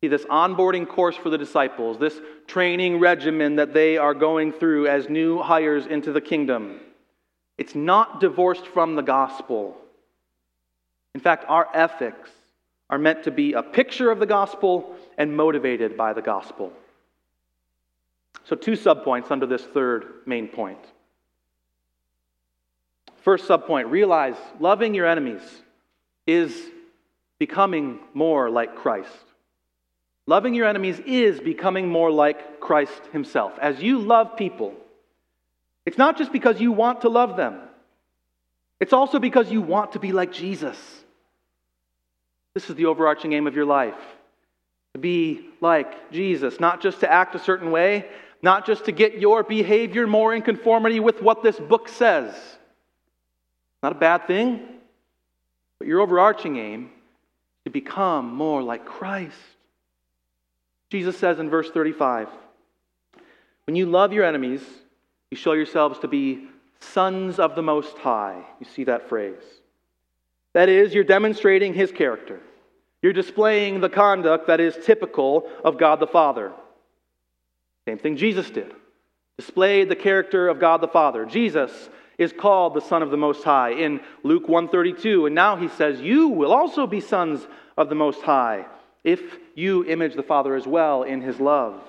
See, 0.00 0.08
this 0.08 0.24
onboarding 0.24 0.86
course 0.86 1.16
for 1.16 1.28
the 1.28 1.38
disciples, 1.38 1.98
this 1.98 2.18
training 2.46 3.00
regimen 3.00 3.56
that 3.56 3.74
they 3.74 3.98
are 3.98 4.14
going 4.14 4.52
through 4.52 4.86
as 4.86 5.08
new 5.08 5.40
hires 5.42 5.86
into 5.86 6.12
the 6.12 6.20
kingdom, 6.20 6.80
it's 7.58 7.74
not 7.74 8.20
divorced 8.20 8.66
from 8.66 8.96
the 8.96 9.02
gospel. 9.02 9.76
In 11.14 11.20
fact, 11.20 11.44
our 11.48 11.68
ethics 11.74 12.30
are 12.90 12.98
meant 12.98 13.24
to 13.24 13.30
be 13.30 13.52
a 13.52 13.62
picture 13.62 14.10
of 14.10 14.18
the 14.18 14.26
gospel 14.26 14.94
and 15.16 15.36
motivated 15.36 15.96
by 15.96 16.12
the 16.12 16.22
gospel. 16.22 16.72
So, 18.44 18.56
two 18.56 18.72
subpoints 18.72 19.30
under 19.30 19.46
this 19.46 19.62
third 19.62 20.22
main 20.24 20.48
point. 20.48 20.78
First 23.22 23.46
subpoint 23.46 23.90
realize 23.90 24.36
loving 24.58 24.94
your 24.94 25.06
enemies 25.06 25.42
is 26.26 26.54
becoming 27.38 27.98
more 28.14 28.48
like 28.48 28.76
Christ. 28.76 29.10
Loving 30.26 30.54
your 30.54 30.66
enemies 30.66 31.00
is 31.06 31.40
becoming 31.40 31.88
more 31.88 32.10
like 32.10 32.60
Christ 32.60 33.00
Himself. 33.12 33.52
As 33.60 33.82
you 33.82 33.98
love 33.98 34.36
people, 34.36 34.74
it's 35.84 35.98
not 35.98 36.18
just 36.18 36.32
because 36.32 36.60
you 36.60 36.72
want 36.72 37.02
to 37.02 37.08
love 37.08 37.36
them, 37.36 37.60
it's 38.80 38.92
also 38.92 39.18
because 39.18 39.50
you 39.50 39.60
want 39.60 39.92
to 39.92 39.98
be 39.98 40.12
like 40.12 40.32
Jesus. 40.32 40.76
This 42.58 42.70
is 42.70 42.74
the 42.74 42.86
overarching 42.86 43.34
aim 43.34 43.46
of 43.46 43.54
your 43.54 43.66
life 43.66 43.94
to 44.92 44.98
be 44.98 45.48
like 45.60 46.10
Jesus, 46.10 46.58
not 46.58 46.80
just 46.80 46.98
to 46.98 47.08
act 47.08 47.36
a 47.36 47.38
certain 47.38 47.70
way, 47.70 48.06
not 48.42 48.66
just 48.66 48.86
to 48.86 48.90
get 48.90 49.20
your 49.20 49.44
behavior 49.44 50.08
more 50.08 50.34
in 50.34 50.42
conformity 50.42 50.98
with 50.98 51.22
what 51.22 51.44
this 51.44 51.56
book 51.56 51.88
says. 51.88 52.34
Not 53.80 53.92
a 53.92 53.94
bad 53.94 54.26
thing, 54.26 54.60
but 55.78 55.86
your 55.86 56.00
overarching 56.00 56.56
aim 56.56 56.90
to 57.64 57.70
become 57.70 58.34
more 58.34 58.60
like 58.60 58.84
Christ. 58.84 59.36
Jesus 60.90 61.16
says 61.16 61.38
in 61.38 61.50
verse 61.50 61.70
35 61.70 62.26
When 63.68 63.76
you 63.76 63.86
love 63.86 64.12
your 64.12 64.24
enemies, 64.24 64.62
you 65.30 65.36
show 65.36 65.52
yourselves 65.52 66.00
to 66.00 66.08
be 66.08 66.48
sons 66.80 67.38
of 67.38 67.54
the 67.54 67.62
Most 67.62 67.96
High. 67.98 68.42
You 68.58 68.66
see 68.74 68.82
that 68.82 69.08
phrase. 69.08 69.44
That 70.54 70.68
is, 70.68 70.92
you're 70.92 71.04
demonstrating 71.04 71.72
his 71.72 71.92
character. 71.92 72.40
You're 73.02 73.12
displaying 73.12 73.80
the 73.80 73.88
conduct 73.88 74.48
that 74.48 74.60
is 74.60 74.76
typical 74.84 75.48
of 75.64 75.78
God 75.78 76.00
the 76.00 76.06
Father. 76.06 76.52
Same 77.86 77.98
thing 77.98 78.16
Jesus 78.16 78.50
did. 78.50 78.72
Displayed 79.36 79.88
the 79.88 79.96
character 79.96 80.48
of 80.48 80.58
God 80.58 80.80
the 80.80 80.88
Father. 80.88 81.24
Jesus 81.24 81.90
is 82.18 82.32
called 82.32 82.74
the 82.74 82.80
Son 82.80 83.02
of 83.02 83.10
the 83.10 83.16
Most 83.16 83.44
High 83.44 83.70
in 83.70 84.00
Luke 84.24 84.48
132, 84.48 85.26
and 85.26 85.34
now 85.34 85.54
he 85.54 85.68
says, 85.68 86.00
"You 86.00 86.28
will 86.28 86.52
also 86.52 86.86
be 86.86 87.00
sons 87.00 87.46
of 87.76 87.88
the 87.88 87.94
Most 87.94 88.22
High 88.22 88.66
if 89.04 89.38
you 89.54 89.84
image 89.84 90.14
the 90.14 90.24
Father 90.24 90.56
as 90.56 90.66
well 90.66 91.04
in 91.04 91.20
his 91.20 91.38
love." 91.38 91.80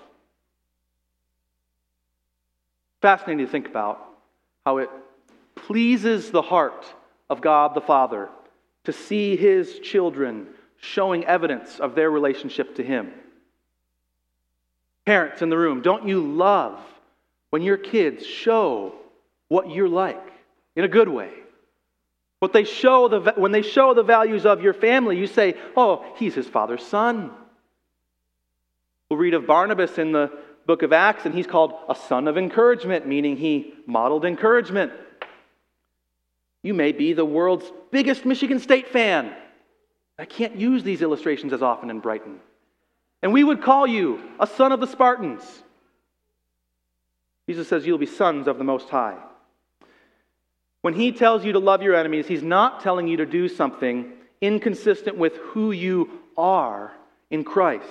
Fascinating 3.01 3.45
to 3.45 3.51
think 3.51 3.67
about 3.67 4.05
how 4.65 4.77
it 4.77 4.91
pleases 5.55 6.29
the 6.29 6.43
heart 6.43 6.93
of 7.29 7.41
God 7.41 7.73
the 7.73 7.81
Father 7.81 8.29
to 8.83 8.93
see 8.93 9.35
his 9.35 9.79
children 9.79 10.53
showing 10.79 11.25
evidence 11.25 11.79
of 11.79 11.95
their 11.95 12.09
relationship 12.09 12.75
to 12.75 12.83
him. 12.83 13.11
Parents 15.05 15.41
in 15.41 15.49
the 15.49 15.57
room, 15.57 15.81
don't 15.81 16.07
you 16.07 16.21
love 16.21 16.79
when 17.49 17.61
your 17.61 17.77
kids 17.77 18.25
show 18.25 18.93
what 19.47 19.69
you're 19.69 19.89
like 19.89 20.21
in 20.75 20.83
a 20.83 20.87
good 20.87 21.09
way? 21.09 21.31
They 22.53 22.63
show 22.63 23.07
the, 23.09 23.33
when 23.35 23.51
they 23.51 23.61
show 23.61 23.93
the 23.93 24.03
values 24.03 24.45
of 24.45 24.61
your 24.61 24.73
family, 24.73 25.17
you 25.17 25.27
say, 25.27 25.55
oh, 25.75 26.05
he's 26.15 26.33
his 26.33 26.47
father's 26.47 26.85
son. 26.85 27.31
We'll 29.09 29.19
read 29.19 29.33
of 29.33 29.45
Barnabas 29.45 29.97
in 29.97 30.11
the 30.13 30.31
book 30.65 30.83
of 30.83 30.93
Acts, 30.93 31.25
and 31.25 31.35
he's 31.35 31.47
called 31.47 31.73
a 31.89 31.95
son 31.95 32.27
of 32.27 32.37
encouragement, 32.37 33.07
meaning 33.07 33.35
he 33.35 33.73
modeled 33.85 34.23
encouragement. 34.23 34.93
You 36.63 36.73
may 36.73 36.91
be 36.91 37.13
the 37.13 37.25
world's 37.25 37.71
biggest 37.91 38.25
Michigan 38.25 38.59
State 38.59 38.87
fan. 38.89 39.33
I 40.19 40.25
can't 40.25 40.57
use 40.57 40.83
these 40.83 41.01
illustrations 41.01 41.53
as 41.53 41.61
often 41.61 41.89
in 41.89 42.01
Brighton. 42.01 42.39
And 43.21 43.31
we 43.31 43.43
would 43.43 43.61
call 43.61 43.87
you 43.87 44.21
a 44.37 44.45
son 44.45 44.73
of 44.73 44.81
the 44.81 44.87
Spartans. 44.87 45.41
Jesus 47.47 47.69
says 47.69 47.87
you'll 47.87 47.97
be 47.97 48.05
sons 48.05 48.47
of 48.47 48.57
the 48.57 48.63
Most 48.65 48.89
High. 48.89 49.17
When 50.81 50.93
he 50.93 51.13
tells 51.13 51.45
you 51.45 51.53
to 51.53 51.59
love 51.59 51.81
your 51.81 51.95
enemies, 51.95 52.27
he's 52.27 52.43
not 52.43 52.81
telling 52.81 53.07
you 53.07 53.17
to 53.17 53.25
do 53.25 53.47
something 53.47 54.11
inconsistent 54.41 55.17
with 55.17 55.35
who 55.37 55.71
you 55.71 56.09
are 56.37 56.91
in 57.29 57.43
Christ. 57.43 57.85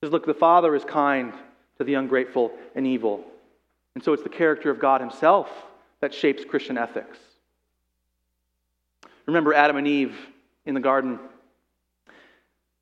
He 0.00 0.06
says, 0.06 0.12
Look, 0.12 0.26
the 0.26 0.34
Father 0.34 0.74
is 0.74 0.84
kind 0.84 1.32
to 1.78 1.84
the 1.84 1.94
ungrateful 1.94 2.52
and 2.74 2.86
evil. 2.86 3.24
And 3.94 4.04
so 4.04 4.12
it's 4.12 4.22
the 4.22 4.28
character 4.28 4.70
of 4.70 4.80
God 4.80 5.00
himself 5.00 5.48
that 6.00 6.14
shapes 6.14 6.44
Christian 6.44 6.78
ethics. 6.78 7.18
Remember 9.26 9.52
Adam 9.52 9.76
and 9.76 9.86
Eve 9.86 10.16
in 10.70 10.74
the 10.74 10.80
garden? 10.80 11.18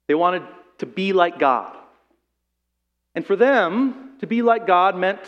They 0.06 0.14
wanted 0.14 0.44
to 0.78 0.86
be 0.86 1.12
like 1.12 1.38
God. 1.38 1.76
And 3.14 3.26
for 3.26 3.34
them, 3.34 4.12
to 4.20 4.26
be 4.26 4.42
like 4.42 4.66
God 4.66 4.96
meant 4.96 5.20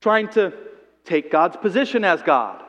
trying 0.00 0.28
to 0.30 0.52
take 1.04 1.30
God's 1.30 1.56
position 1.56 2.04
as 2.04 2.22
God, 2.22 2.62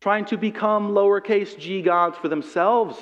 trying 0.00 0.24
to 0.26 0.36
become 0.36 0.90
lowercase 0.90 1.56
g 1.58 1.82
gods 1.82 2.16
for 2.18 2.28
themselves. 2.28 2.98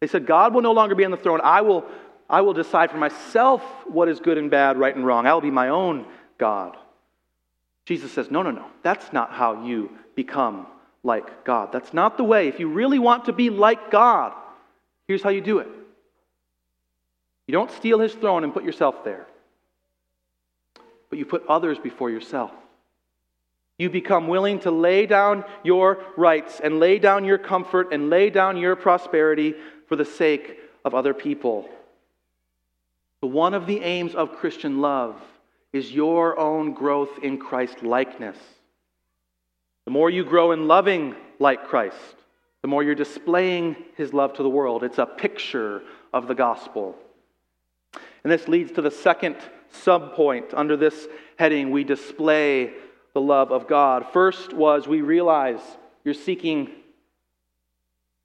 They 0.00 0.06
said, 0.06 0.26
God 0.26 0.54
will 0.54 0.62
no 0.62 0.72
longer 0.72 0.94
be 0.94 1.04
on 1.04 1.10
the 1.10 1.16
throne. 1.16 1.40
I 1.42 1.62
will 1.62 1.84
I 2.30 2.42
will 2.42 2.52
decide 2.52 2.90
for 2.90 2.98
myself 2.98 3.62
what 3.86 4.08
is 4.08 4.20
good 4.20 4.36
and 4.36 4.50
bad, 4.50 4.76
right 4.76 4.94
and 4.94 5.06
wrong. 5.06 5.26
I 5.26 5.32
will 5.32 5.40
be 5.40 5.50
my 5.50 5.70
own 5.70 6.04
God. 6.36 6.76
Jesus 7.86 8.12
says, 8.12 8.30
No, 8.30 8.42
no, 8.42 8.50
no. 8.50 8.66
That's 8.82 9.12
not 9.12 9.32
how 9.32 9.64
you 9.64 9.90
become 10.14 10.66
like 11.02 11.44
God. 11.44 11.72
That's 11.72 11.94
not 11.94 12.18
the 12.18 12.24
way. 12.24 12.48
If 12.48 12.60
you 12.60 12.68
really 12.68 12.98
want 12.98 13.24
to 13.26 13.32
be 13.32 13.48
like 13.48 13.90
God, 13.90 14.34
here's 15.08 15.22
how 15.22 15.30
you 15.30 15.40
do 15.40 15.58
it. 15.58 15.68
You 17.48 17.52
don't 17.52 17.70
steal 17.70 17.98
his 17.98 18.14
throne 18.14 18.44
and 18.44 18.52
put 18.52 18.62
yourself 18.62 19.02
there, 19.04 19.26
but 21.10 21.18
you 21.18 21.24
put 21.24 21.46
others 21.48 21.78
before 21.78 22.10
yourself. 22.10 22.52
You 23.78 23.88
become 23.88 24.28
willing 24.28 24.60
to 24.60 24.70
lay 24.70 25.06
down 25.06 25.44
your 25.62 26.04
rights 26.16 26.60
and 26.62 26.78
lay 26.78 26.98
down 26.98 27.24
your 27.24 27.38
comfort 27.38 27.92
and 27.92 28.10
lay 28.10 28.28
down 28.28 28.56
your 28.56 28.76
prosperity 28.76 29.54
for 29.88 29.96
the 29.96 30.04
sake 30.04 30.58
of 30.84 30.94
other 30.94 31.14
people. 31.14 31.68
So 33.20 33.28
one 33.28 33.54
of 33.54 33.66
the 33.66 33.80
aims 33.80 34.14
of 34.14 34.36
Christian 34.36 34.80
love 34.80 35.20
is 35.72 35.92
your 35.92 36.38
own 36.38 36.72
growth 36.72 37.18
in 37.22 37.38
Christ 37.38 37.82
likeness. 37.82 38.36
The 39.84 39.90
more 39.90 40.10
you 40.10 40.24
grow 40.24 40.52
in 40.52 40.68
loving 40.68 41.14
like 41.38 41.68
Christ, 41.68 41.96
the 42.62 42.68
more 42.68 42.82
you're 42.82 42.94
displaying 42.94 43.76
his 43.96 44.12
love 44.12 44.34
to 44.34 44.42
the 44.42 44.50
world. 44.50 44.82
It's 44.82 44.98
a 44.98 45.06
picture 45.06 45.82
of 46.12 46.26
the 46.26 46.34
gospel. 46.34 46.96
And 48.24 48.32
this 48.32 48.48
leads 48.48 48.72
to 48.72 48.82
the 48.82 48.90
second 48.90 49.36
subpoint 49.72 50.54
under 50.54 50.76
this 50.76 51.06
heading 51.38 51.70
we 51.70 51.84
display 51.84 52.72
the 53.14 53.20
love 53.20 53.52
of 53.52 53.68
God. 53.68 54.06
First 54.12 54.52
was 54.52 54.88
we 54.88 55.02
realize 55.02 55.60
you're 56.04 56.14
seeking 56.14 56.70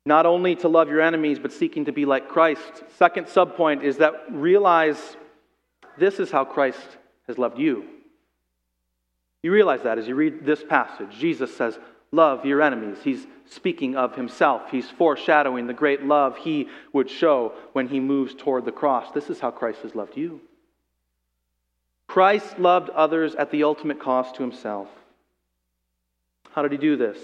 not 0.05 0.25
only 0.25 0.55
to 0.57 0.67
love 0.67 0.89
your 0.89 1.01
enemies, 1.01 1.39
but 1.39 1.53
seeking 1.53 1.85
to 1.85 1.93
be 1.93 2.05
like 2.05 2.27
Christ. 2.27 2.83
Second 2.97 3.27
subpoint 3.27 3.83
is 3.83 3.97
that 3.97 4.13
realize 4.29 5.15
this 5.97 6.19
is 6.19 6.29
how 6.29 6.43
Christ 6.43 6.97
has 7.27 7.37
loved 7.37 7.57
you. 7.57 7.85
You 9.43 9.51
realize 9.51 9.83
that 9.83 9.97
as 9.97 10.07
you 10.07 10.15
read 10.15 10.45
this 10.45 10.63
passage. 10.63 11.17
Jesus 11.17 11.55
says, 11.55 11.77
Love 12.13 12.45
your 12.45 12.61
enemies. 12.61 12.99
He's 13.03 13.25
speaking 13.47 13.95
of 13.95 14.15
himself. 14.15 14.69
He's 14.69 14.87
foreshadowing 14.87 15.65
the 15.65 15.73
great 15.73 16.03
love 16.05 16.37
he 16.37 16.69
would 16.93 17.09
show 17.09 17.53
when 17.73 17.87
he 17.87 17.99
moves 17.99 18.35
toward 18.35 18.65
the 18.65 18.71
cross. 18.71 19.11
This 19.11 19.31
is 19.31 19.39
how 19.39 19.49
Christ 19.49 19.81
has 19.81 19.95
loved 19.95 20.15
you. 20.15 20.39
Christ 22.07 22.59
loved 22.59 22.91
others 22.91 23.33
at 23.33 23.49
the 23.49 23.63
ultimate 23.63 23.99
cost 23.99 24.35
to 24.35 24.43
himself. 24.43 24.87
How 26.51 26.61
did 26.61 26.71
he 26.71 26.77
do 26.77 26.97
this? 26.97 27.17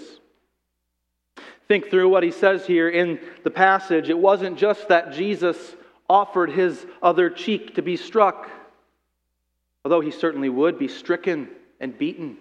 Think 1.68 1.88
through 1.88 2.08
what 2.08 2.24
he 2.24 2.32
says 2.32 2.66
here 2.66 2.88
in 2.88 3.20
the 3.44 3.50
passage. 3.50 4.10
It 4.10 4.18
wasn't 4.18 4.58
just 4.58 4.88
that 4.88 5.12
Jesus 5.12 5.56
offered 6.08 6.50
his 6.50 6.84
other 7.00 7.30
cheek 7.30 7.76
to 7.76 7.82
be 7.82 7.96
struck, 7.96 8.50
although 9.84 10.00
he 10.00 10.10
certainly 10.10 10.48
would 10.48 10.80
be 10.80 10.88
stricken 10.88 11.48
and 11.78 11.96
beaten. 11.96 12.38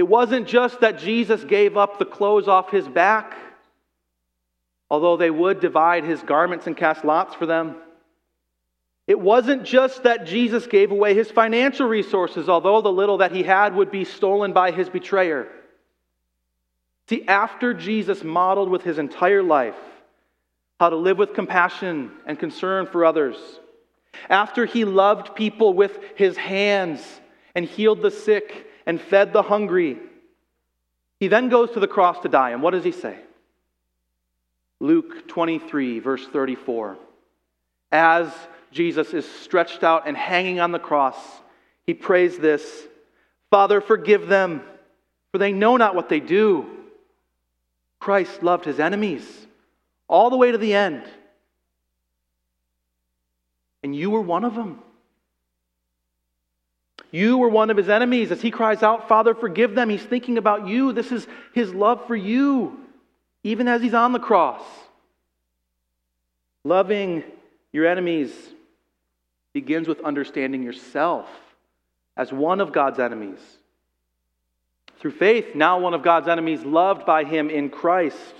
It 0.00 0.08
wasn't 0.08 0.48
just 0.48 0.80
that 0.80 0.98
Jesus 0.98 1.44
gave 1.44 1.76
up 1.76 1.98
the 1.98 2.06
clothes 2.06 2.48
off 2.48 2.70
his 2.70 2.88
back, 2.88 3.36
although 4.90 5.18
they 5.18 5.28
would 5.28 5.60
divide 5.60 6.04
his 6.04 6.22
garments 6.22 6.66
and 6.66 6.74
cast 6.74 7.04
lots 7.04 7.34
for 7.34 7.44
them. 7.44 7.76
It 9.06 9.20
wasn't 9.20 9.64
just 9.64 10.04
that 10.04 10.24
Jesus 10.24 10.66
gave 10.66 10.90
away 10.90 11.12
his 11.12 11.30
financial 11.30 11.86
resources, 11.86 12.48
although 12.48 12.80
the 12.80 12.90
little 12.90 13.18
that 13.18 13.32
he 13.32 13.42
had 13.42 13.74
would 13.74 13.90
be 13.90 14.06
stolen 14.06 14.54
by 14.54 14.70
his 14.70 14.88
betrayer. 14.88 15.46
See, 17.10 17.26
after 17.26 17.74
Jesus 17.74 18.24
modeled 18.24 18.70
with 18.70 18.82
his 18.82 18.98
entire 18.98 19.42
life 19.42 19.76
how 20.78 20.88
to 20.88 20.96
live 20.96 21.18
with 21.18 21.34
compassion 21.34 22.10
and 22.24 22.38
concern 22.38 22.86
for 22.86 23.04
others, 23.04 23.36
after 24.30 24.64
he 24.64 24.86
loved 24.86 25.34
people 25.34 25.74
with 25.74 25.98
his 26.16 26.38
hands 26.38 27.02
and 27.54 27.66
healed 27.66 28.00
the 28.00 28.10
sick 28.10 28.68
and 28.90 29.00
fed 29.00 29.32
the 29.32 29.42
hungry, 29.42 29.96
he 31.20 31.28
then 31.28 31.48
goes 31.48 31.70
to 31.70 31.78
the 31.78 31.86
cross 31.86 32.18
to 32.22 32.28
die. 32.28 32.50
And 32.50 32.60
what 32.60 32.72
does 32.72 32.82
he 32.82 32.90
say? 32.90 33.16
Luke 34.80 35.28
23, 35.28 36.00
verse 36.00 36.26
34. 36.26 36.98
As 37.92 38.32
Jesus 38.72 39.14
is 39.14 39.30
stretched 39.30 39.84
out 39.84 40.08
and 40.08 40.16
hanging 40.16 40.58
on 40.58 40.72
the 40.72 40.80
cross, 40.80 41.14
he 41.86 41.94
prays 41.94 42.36
this 42.36 42.88
Father, 43.48 43.80
forgive 43.80 44.26
them, 44.26 44.60
for 45.30 45.38
they 45.38 45.52
know 45.52 45.76
not 45.76 45.94
what 45.94 46.08
they 46.08 46.18
do. 46.18 46.66
Christ 48.00 48.42
loved 48.42 48.64
his 48.64 48.80
enemies 48.80 49.22
all 50.08 50.30
the 50.30 50.36
way 50.36 50.50
to 50.50 50.58
the 50.58 50.74
end. 50.74 51.04
And 53.84 53.94
you 53.94 54.10
were 54.10 54.20
one 54.20 54.42
of 54.42 54.56
them. 54.56 54.82
You 57.10 57.38
were 57.38 57.48
one 57.48 57.70
of 57.70 57.76
his 57.76 57.88
enemies. 57.88 58.30
As 58.30 58.40
he 58.40 58.50
cries 58.50 58.82
out, 58.82 59.08
Father, 59.08 59.34
forgive 59.34 59.74
them, 59.74 59.88
he's 59.88 60.02
thinking 60.02 60.38
about 60.38 60.68
you. 60.68 60.92
This 60.92 61.10
is 61.10 61.26
his 61.52 61.74
love 61.74 62.06
for 62.06 62.16
you, 62.16 62.78
even 63.42 63.68
as 63.68 63.82
he's 63.82 63.94
on 63.94 64.12
the 64.12 64.20
cross. 64.20 64.62
Loving 66.64 67.24
your 67.72 67.86
enemies 67.86 68.32
begins 69.52 69.88
with 69.88 70.00
understanding 70.00 70.62
yourself 70.62 71.28
as 72.16 72.32
one 72.32 72.60
of 72.60 72.72
God's 72.72 72.98
enemies. 72.98 73.38
Through 75.00 75.12
faith, 75.12 75.54
now 75.54 75.78
one 75.78 75.94
of 75.94 76.02
God's 76.02 76.28
enemies, 76.28 76.62
loved 76.62 77.06
by 77.06 77.24
him 77.24 77.48
in 77.48 77.70
Christ. 77.70 78.34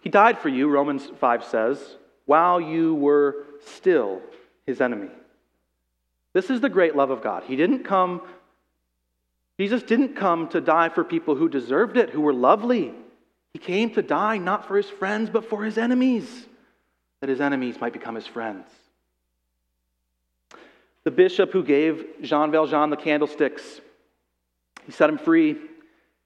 He 0.00 0.08
died 0.08 0.38
for 0.38 0.48
you, 0.48 0.68
Romans 0.68 1.10
5 1.18 1.44
says, 1.44 1.96
while 2.24 2.60
you 2.60 2.94
were 2.94 3.44
still 3.66 4.22
his 4.64 4.80
enemy. 4.80 5.10
This 6.32 6.50
is 6.50 6.60
the 6.60 6.68
great 6.68 6.94
love 6.94 7.10
of 7.10 7.22
God. 7.22 7.44
He 7.44 7.56
didn't 7.56 7.84
come, 7.84 8.22
Jesus 9.58 9.82
didn't 9.82 10.14
come 10.14 10.48
to 10.48 10.60
die 10.60 10.88
for 10.88 11.04
people 11.04 11.34
who 11.34 11.48
deserved 11.48 11.96
it, 11.96 12.10
who 12.10 12.20
were 12.20 12.34
lovely. 12.34 12.92
He 13.52 13.58
came 13.58 13.90
to 13.94 14.02
die 14.02 14.38
not 14.38 14.66
for 14.68 14.76
his 14.76 14.88
friends, 14.88 15.30
but 15.30 15.48
for 15.48 15.64
his 15.64 15.78
enemies 15.78 16.46
that 17.20 17.30
his 17.30 17.40
enemies 17.40 17.80
might 17.80 17.92
become 17.92 18.14
his 18.14 18.26
friends. 18.26 18.66
The 21.04 21.10
bishop 21.10 21.52
who 21.52 21.64
gave 21.64 22.04
Jean 22.22 22.50
Valjean 22.50 22.90
the 22.90 22.96
candlesticks, 22.96 23.80
he 24.84 24.92
set 24.92 25.10
him 25.10 25.18
free. 25.18 25.56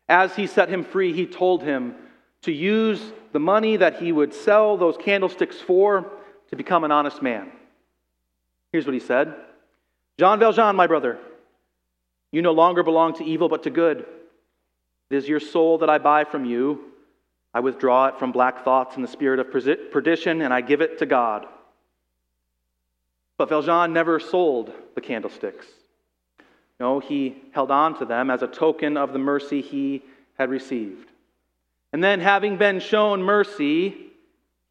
As 0.09 0.35
he 0.35 0.47
set 0.47 0.69
him 0.69 0.85
free, 0.85 1.13
he 1.13 1.27
told 1.27 1.63
him 1.63 1.95
to 2.43 2.53
use 2.53 3.01
the 3.33 3.39
money 3.39 3.77
that 3.77 4.03
he 4.03 4.13
would 4.13 4.35
sell 4.35 4.77
those 4.77 4.97
candlesticks 4.97 5.57
for 5.57 6.11
to 6.51 6.57
become 6.57 6.85
an 6.85 6.93
honest 6.93 7.23
man. 7.23 7.51
Here's 8.73 8.85
what 8.85 8.95
he 8.95 9.01
said 9.01 9.35
Jean 10.19 10.39
Valjean, 10.39 10.77
my 10.77 10.87
brother, 10.87 11.19
you 12.31 12.43
no 12.43 12.53
longer 12.53 12.83
belong 12.83 13.15
to 13.15 13.25
evil 13.25 13.49
but 13.49 13.63
to 13.65 13.71
good. 13.71 14.07
It 15.11 15.17
is 15.17 15.29
your 15.29 15.41
soul 15.41 15.79
that 15.79 15.91
I 15.91 15.99
buy 15.99 16.25
from 16.25 16.45
you 16.45 16.93
I 17.55 17.61
withdraw 17.61 18.07
it 18.07 18.19
from 18.19 18.33
black 18.33 18.65
thoughts 18.65 18.97
and 18.97 19.05
the 19.05 19.09
spirit 19.09 19.39
of 19.39 19.51
perdition, 19.51 20.41
and 20.43 20.55
I 20.55 20.63
give 20.63 20.81
it 20.81 20.99
to 20.99 21.07
God. 21.07 21.47
But 23.37 23.51
Valjean 23.51 23.93
never 23.93 24.19
sold 24.19 24.73
the 24.95 25.01
candlesticks. 25.01 25.67
No, 26.81 26.99
he 26.99 27.37
held 27.53 27.71
on 27.71 27.99
to 27.99 28.05
them 28.05 28.31
as 28.31 28.43
a 28.43 28.47
token 28.47 28.97
of 28.97 29.13
the 29.13 29.19
mercy 29.19 29.61
he 29.61 30.03
had 30.39 30.51
received. 30.51 31.09
And 31.93 32.03
then, 32.03 32.21
having 32.21 32.57
been 32.57 32.81
shown 32.81 33.23
mercy, 33.23 33.95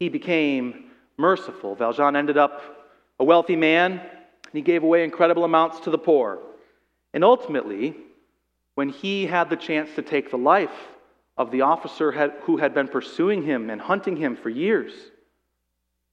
he 0.00 0.08
became 0.08 0.90
merciful. 1.16 1.76
Valjean 1.76 2.16
ended 2.16 2.36
up 2.36 2.90
a 3.20 3.24
wealthy 3.24 3.54
man, 3.54 4.00
and 4.52 4.58
he 4.58 4.62
gave 4.62 4.82
away 4.82 5.02
incredible 5.02 5.44
amounts 5.44 5.80
to 5.80 5.90
the 5.90 5.98
poor. 5.98 6.38
And 7.14 7.24
ultimately, 7.24 7.96
when 8.74 8.90
he 8.90 9.26
had 9.26 9.48
the 9.48 9.56
chance 9.56 9.94
to 9.96 10.02
take 10.02 10.30
the 10.30 10.38
life 10.38 10.70
of 11.36 11.50
the 11.50 11.62
officer 11.62 12.12
who 12.42 12.58
had 12.58 12.74
been 12.74 12.88
pursuing 12.88 13.42
him 13.42 13.70
and 13.70 13.80
hunting 13.80 14.16
him 14.16 14.36
for 14.36 14.50
years. 14.50 14.92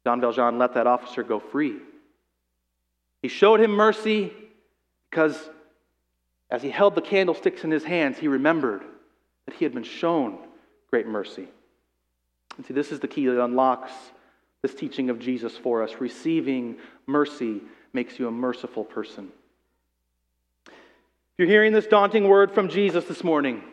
Jean 0.06 0.22
Valjean 0.22 0.58
let 0.58 0.74
that 0.76 0.88
officer 0.88 1.24
go 1.24 1.40
free. 1.40 1.78
He 3.22 3.28
showed 3.28 3.60
him 3.60 3.72
mercy 3.72 4.32
because 5.10 5.50
as 6.50 6.64
he 6.64 6.70
held 6.70 6.96
the 6.96 7.02
candlesticks 7.02 7.64
in 7.64 7.72
his 7.72 7.84
hands, 7.84 8.18
he 8.18 8.28
remembered 8.28 8.82
that 9.46 9.56
he 9.56 9.66
had 9.66 9.74
been 9.74 9.84
shown 9.84 10.40
great 10.90 11.06
mercy. 11.06 11.48
And 12.56 12.66
see, 12.66 12.74
this 12.74 12.92
is 12.92 13.00
the 13.00 13.08
key 13.08 13.28
that 13.28 13.44
unlocks 13.44 13.92
this 14.62 14.74
teaching 14.74 15.10
of 15.10 15.20
Jesus 15.20 15.56
for 15.56 15.84
us. 15.84 15.92
Receiving 16.00 16.78
mercy 17.08 17.62
makes 17.94 18.20
you 18.20 18.28
a 18.28 18.32
merciful 18.32 18.84
person. 18.84 19.30
If 20.68 20.74
you're 21.38 21.48
hearing 21.48 21.74
this 21.74 21.88
daunting 21.88 22.28
word 22.28 22.52
from 22.52 22.70
Jesus 22.70 23.06
this 23.06 23.24
morning, 23.24 23.64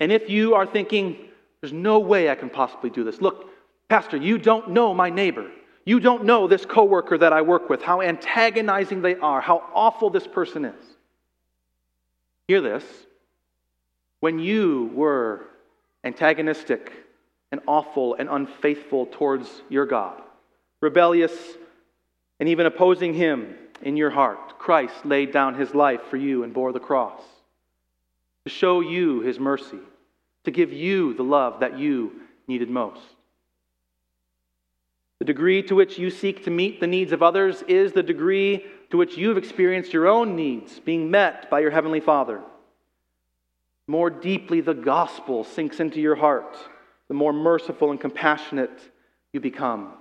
and 0.00 0.10
if 0.10 0.28
you 0.28 0.54
are 0.54 0.66
thinking, 0.66 1.16
there's 1.60 1.72
no 1.72 2.00
way 2.00 2.28
I 2.28 2.34
can 2.34 2.50
possibly 2.50 2.90
do 2.90 3.04
this, 3.04 3.20
look, 3.20 3.48
Pastor, 3.88 4.16
you 4.16 4.38
don't 4.38 4.70
know 4.70 4.92
my 4.92 5.10
neighbor. 5.10 5.50
You 5.84 6.00
don't 6.00 6.24
know 6.24 6.48
this 6.48 6.64
coworker 6.64 7.18
that 7.18 7.32
I 7.32 7.42
work 7.42 7.68
with, 7.68 7.82
how 7.82 8.00
antagonizing 8.00 9.02
they 9.02 9.16
are, 9.16 9.40
how 9.40 9.62
awful 9.74 10.10
this 10.10 10.26
person 10.26 10.64
is. 10.64 10.84
Hear 12.48 12.60
this. 12.60 12.84
When 14.20 14.38
you 14.38 14.90
were 14.94 15.46
antagonistic 16.02 16.92
and 17.52 17.60
awful 17.66 18.14
and 18.14 18.28
unfaithful 18.28 19.06
towards 19.06 19.62
your 19.68 19.86
God, 19.86 20.22
rebellious, 20.80 21.32
and 22.40 22.48
even 22.48 22.66
opposing 22.66 23.14
Him 23.14 23.54
in 23.82 23.96
your 23.96 24.10
heart, 24.10 24.58
Christ 24.58 25.04
laid 25.04 25.32
down 25.32 25.54
His 25.54 25.74
life 25.74 26.02
for 26.10 26.16
you 26.16 26.42
and 26.42 26.52
bore 26.52 26.72
the 26.72 26.80
cross 26.80 27.22
to 28.44 28.50
show 28.50 28.80
you 28.80 29.20
His 29.20 29.38
mercy, 29.38 29.78
to 30.44 30.50
give 30.50 30.72
you 30.72 31.14
the 31.14 31.22
love 31.22 31.60
that 31.60 31.78
you 31.78 32.20
needed 32.46 32.68
most. 32.68 33.00
The 35.18 35.24
degree 35.24 35.62
to 35.62 35.74
which 35.74 35.98
you 35.98 36.10
seek 36.10 36.44
to 36.44 36.50
meet 36.50 36.80
the 36.80 36.86
needs 36.86 37.12
of 37.12 37.22
others 37.22 37.62
is 37.62 37.92
the 37.92 38.02
degree 38.02 38.66
to 38.90 38.98
which 38.98 39.16
you've 39.16 39.38
experienced 39.38 39.92
your 39.92 40.06
own 40.06 40.36
needs 40.36 40.78
being 40.80 41.10
met 41.10 41.48
by 41.48 41.60
your 41.60 41.70
Heavenly 41.70 42.00
Father. 42.00 42.42
more 43.86 44.10
deeply 44.10 44.60
the 44.60 44.74
gospel 44.74 45.44
sinks 45.44 45.80
into 45.80 46.00
your 46.00 46.14
heart, 46.16 46.56
the 47.08 47.14
more 47.14 47.32
merciful 47.32 47.90
and 47.90 48.00
compassionate 48.00 48.80
you 49.32 49.40
become. 49.40 49.92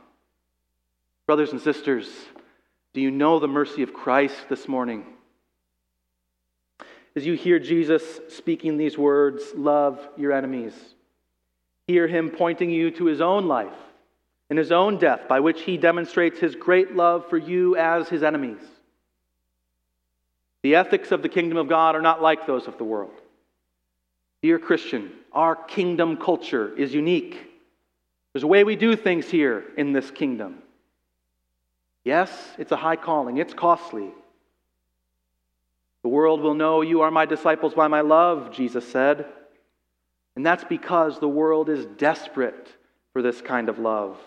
Brothers 1.26 1.53
and 1.53 1.61
sisters, 1.61 2.09
do 2.93 2.99
you 2.99 3.09
know 3.09 3.39
the 3.39 3.47
mercy 3.47 3.82
of 3.82 3.93
Christ 3.93 4.36
this 4.49 4.67
morning? 4.67 5.05
As 7.15 7.26
you 7.26 7.34
hear 7.34 7.59
Jesus 7.59 8.19
speaking 8.28 8.76
these 8.76 8.97
words, 8.97 9.41
love 9.55 10.05
your 10.17 10.34
enemies, 10.34 10.74
hear 11.88 12.07
him 12.07 12.30
pointing 12.30 12.69
you 12.69 12.91
to 12.91 13.05
his 13.05 13.21
own 13.21 13.47
life 13.47 13.74
and 14.49 14.59
his 14.59 14.74
own 14.74 14.97
death, 14.97 15.21
by 15.30 15.39
which 15.39 15.61
he 15.61 15.78
demonstrates 15.78 16.39
his 16.39 16.55
great 16.55 16.93
love 16.93 17.30
for 17.30 17.38
you 17.38 17.78
as 17.78 18.09
his 18.09 18.21
enemies. 18.21 18.61
The 20.61 20.76
ethics 20.76 21.13
of 21.13 21.21
the 21.21 21.30
kingdom 21.30 21.57
of 21.57 21.69
God 21.69 21.95
are 21.95 22.01
not 22.01 22.21
like 22.21 22.45
those 22.45 22.67
of 22.67 22.78
the 22.78 22.84
world. 22.84 23.13
Dear 24.41 24.59
Christian, 24.59 25.09
our 25.32 25.55
kingdom 25.55 26.17
culture 26.17 26.76
is 26.78 26.93
unique. 26.93 27.49
There's 28.34 28.43
a 28.43 28.47
way 28.47 28.65
we 28.65 28.76
do 28.76 28.97
things 28.97 29.30
here 29.30 29.63
in 29.78 29.93
this 29.93 30.11
kingdom. 30.11 30.57
Yes, 32.03 32.31
it's 32.57 32.71
a 32.71 32.77
high 32.77 32.95
calling, 32.95 33.37
it's 33.37 33.53
costly. 33.53 34.11
The 36.01 36.09
world 36.09 36.41
will 36.41 36.53
know 36.53 36.81
you 36.81 37.01
are 37.01 37.11
my 37.11 37.25
disciples 37.25 37.73
by 37.73 37.87
my 37.87 38.01
love, 38.01 38.51
Jesus 38.51 38.85
said. 38.89 39.25
And 40.35 40.45
that's 40.45 40.63
because 40.63 41.19
the 41.19 41.29
world 41.29 41.69
is 41.69 41.85
desperate 41.97 42.67
for 43.13 43.21
this 43.21 43.41
kind 43.41 43.69
of 43.69 43.79
love. 43.79 44.17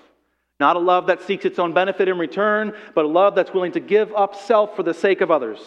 Not 0.58 0.76
a 0.76 0.80
love 0.80 1.08
that 1.08 1.22
seeks 1.22 1.44
its 1.44 1.58
own 1.58 1.74
benefit 1.74 2.08
in 2.08 2.18
return, 2.18 2.72
but 2.94 3.04
a 3.04 3.08
love 3.08 3.34
that's 3.34 3.52
willing 3.52 3.72
to 3.72 3.80
give 3.80 4.12
up 4.14 4.34
self 4.34 4.74
for 4.74 4.82
the 4.82 4.94
sake 4.94 5.20
of 5.20 5.30
others. 5.30 5.58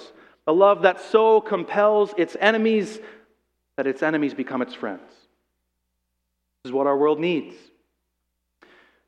A 0.47 0.51
love 0.51 0.82
that 0.82 0.99
so 0.99 1.41
compels 1.41 2.12
its 2.18 2.36
enemies 2.39 2.99
that 3.78 3.86
its 3.86 4.01
enemies 4.01 4.34
become 4.34 4.62
its 4.62 4.74
friends. 4.74 5.07
This 6.64 6.70
is 6.70 6.72
what 6.72 6.88
our 6.88 6.97
world 6.97 7.20
needs. 7.20 7.55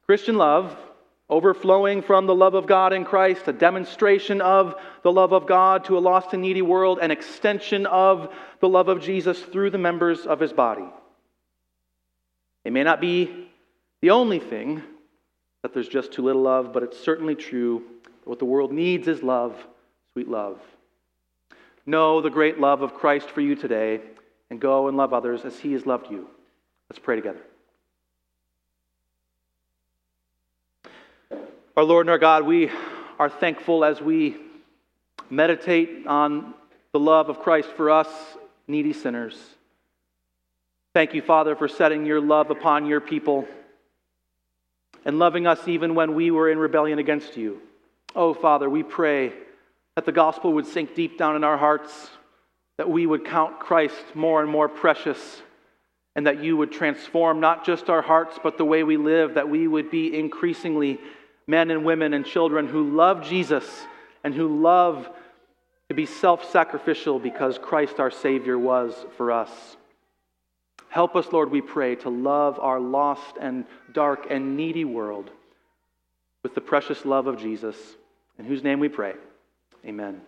Christian 0.05 0.37
love, 0.37 0.77
overflowing 1.32 2.01
from 2.01 2.27
the 2.27 2.36
love 2.36 2.53
of 2.53 2.67
God 2.67 2.91
in 2.91 3.05
Christ, 3.05 3.47
a 3.47 3.53
demonstration 3.53 4.41
of 4.41 4.75
the 5.01 5.11
love 5.11 5.32
of 5.32 5.47
God 5.47 5.86
to 5.86 5.97
a 5.97 5.99
lost 5.99 6.34
and 6.34 6.41
needy 6.41 6.61
world, 6.61 6.99
an 7.01 7.09
extension 7.09 7.86
of 7.86 8.34
the 8.59 8.67
love 8.67 8.89
of 8.89 9.01
Jesus 9.01 9.41
through 9.41 9.69
the 9.69 9.77
members 9.77 10.25
of 10.25 10.41
his 10.41 10.51
body. 10.51 10.86
It 12.65 12.73
may 12.73 12.84
not 12.84 12.99
be 12.99 13.47
the 14.01 14.11
only 14.11 14.39
thing 14.39 14.84
that 15.63 15.73
there's 15.73 15.88
just 15.88 16.11
too 16.11 16.23
little 16.23 16.47
of, 16.47 16.73
but 16.73 16.84
it's 16.84 16.99
certainly 16.99 17.36
true. 17.36 17.84
What 18.25 18.39
the 18.39 18.45
world 18.45 18.71
needs 18.71 19.07
is 19.07 19.23
love, 19.23 19.55
sweet 20.13 20.27
love. 20.27 20.59
Know 21.86 22.21
the 22.21 22.29
great 22.29 22.59
love 22.59 22.82
of 22.82 22.93
Christ 22.93 23.29
for 23.29 23.41
you 23.41 23.55
today 23.55 24.01
and 24.49 24.59
go 24.59 24.89
and 24.89 24.97
love 24.97 25.13
others 25.13 25.45
as 25.45 25.57
he 25.57 25.71
has 25.73 25.86
loved 25.86 26.11
you. 26.11 26.27
Let's 26.89 26.99
pray 26.99 27.15
together. 27.15 27.41
Our 31.78 31.86
Lord 31.86 32.05
and 32.05 32.11
our 32.11 32.17
God, 32.17 32.45
we 32.45 32.69
are 33.17 33.30
thankful 33.30 33.86
as 33.86 34.01
we 34.01 34.36
meditate 35.30 36.05
on 36.05 36.53
the 36.91 36.99
love 36.99 37.30
of 37.30 37.39
Christ 37.39 37.69
for 37.78 37.89
us, 37.89 38.09
needy 38.67 38.91
sinners. 38.91 39.41
Thank 40.93 41.13
you, 41.13 41.22
Father, 41.22 41.55
for 41.55 41.69
setting 41.69 42.05
your 42.05 42.19
love 42.19 42.49
upon 42.49 42.88
your 42.88 42.99
people 42.99 43.47
and 45.05 45.17
loving 45.17 45.47
us 45.47 45.65
even 45.65 45.95
when 45.95 46.13
we 46.13 46.30
were 46.30 46.51
in 46.51 46.57
rebellion 46.57 46.99
against 46.99 47.38
you. 47.38 47.61
Oh, 48.17 48.34
Father, 48.34 48.69
we 48.69 48.84
pray 48.84 49.32
that 49.95 50.03
the 50.03 50.11
gospel 50.11 50.51
would 50.51 50.65
sink 50.65 50.93
deep 50.93 51.17
down 51.17 51.38
in 51.38 51.45
our 51.45 51.57
hearts, 51.57 52.09
that 52.80 52.89
we 52.89 53.05
would 53.05 53.24
count 53.24 53.61
Christ 53.61 54.03
more 54.13 54.41
and 54.41 54.51
more 54.51 54.67
precious, 54.67 55.41
and 56.17 56.28
that 56.28 56.43
you 56.43 56.57
would 56.57 56.74
transform 56.74 57.39
not 57.39 57.65
just 57.65 57.89
our 57.89 58.01
hearts, 58.01 58.38
but 58.43 58.57
the 58.57 58.65
way 58.65 58.84
we 58.84 58.97
live, 58.97 59.36
that 59.36 59.47
we 59.47 59.69
would 59.69 59.89
be 59.89 60.19
increasingly 60.19 60.99
men 61.51 61.69
and 61.69 61.85
women 61.85 62.13
and 62.13 62.25
children 62.25 62.65
who 62.65 62.95
love 62.95 63.27
Jesus 63.27 63.65
and 64.23 64.33
who 64.33 64.61
love 64.61 65.07
to 65.89 65.93
be 65.93 66.05
self 66.05 66.49
sacrificial 66.49 67.19
because 67.19 67.59
Christ 67.59 67.99
our 67.99 68.09
Savior 68.09 68.57
was 68.57 68.95
for 69.17 69.31
us. 69.31 69.51
Help 70.87 71.15
us, 71.15 71.27
Lord, 71.31 71.51
we 71.51 71.61
pray, 71.61 71.95
to 71.97 72.09
love 72.09 72.57
our 72.59 72.79
lost 72.79 73.35
and 73.39 73.65
dark 73.93 74.27
and 74.29 74.57
needy 74.57 74.85
world 74.85 75.29
with 76.43 76.55
the 76.55 76.61
precious 76.61 77.05
love 77.05 77.27
of 77.27 77.37
Jesus, 77.37 77.77
in 78.39 78.45
whose 78.45 78.63
name 78.63 78.79
we 78.79 78.89
pray. 78.89 79.13
Amen. 79.85 80.21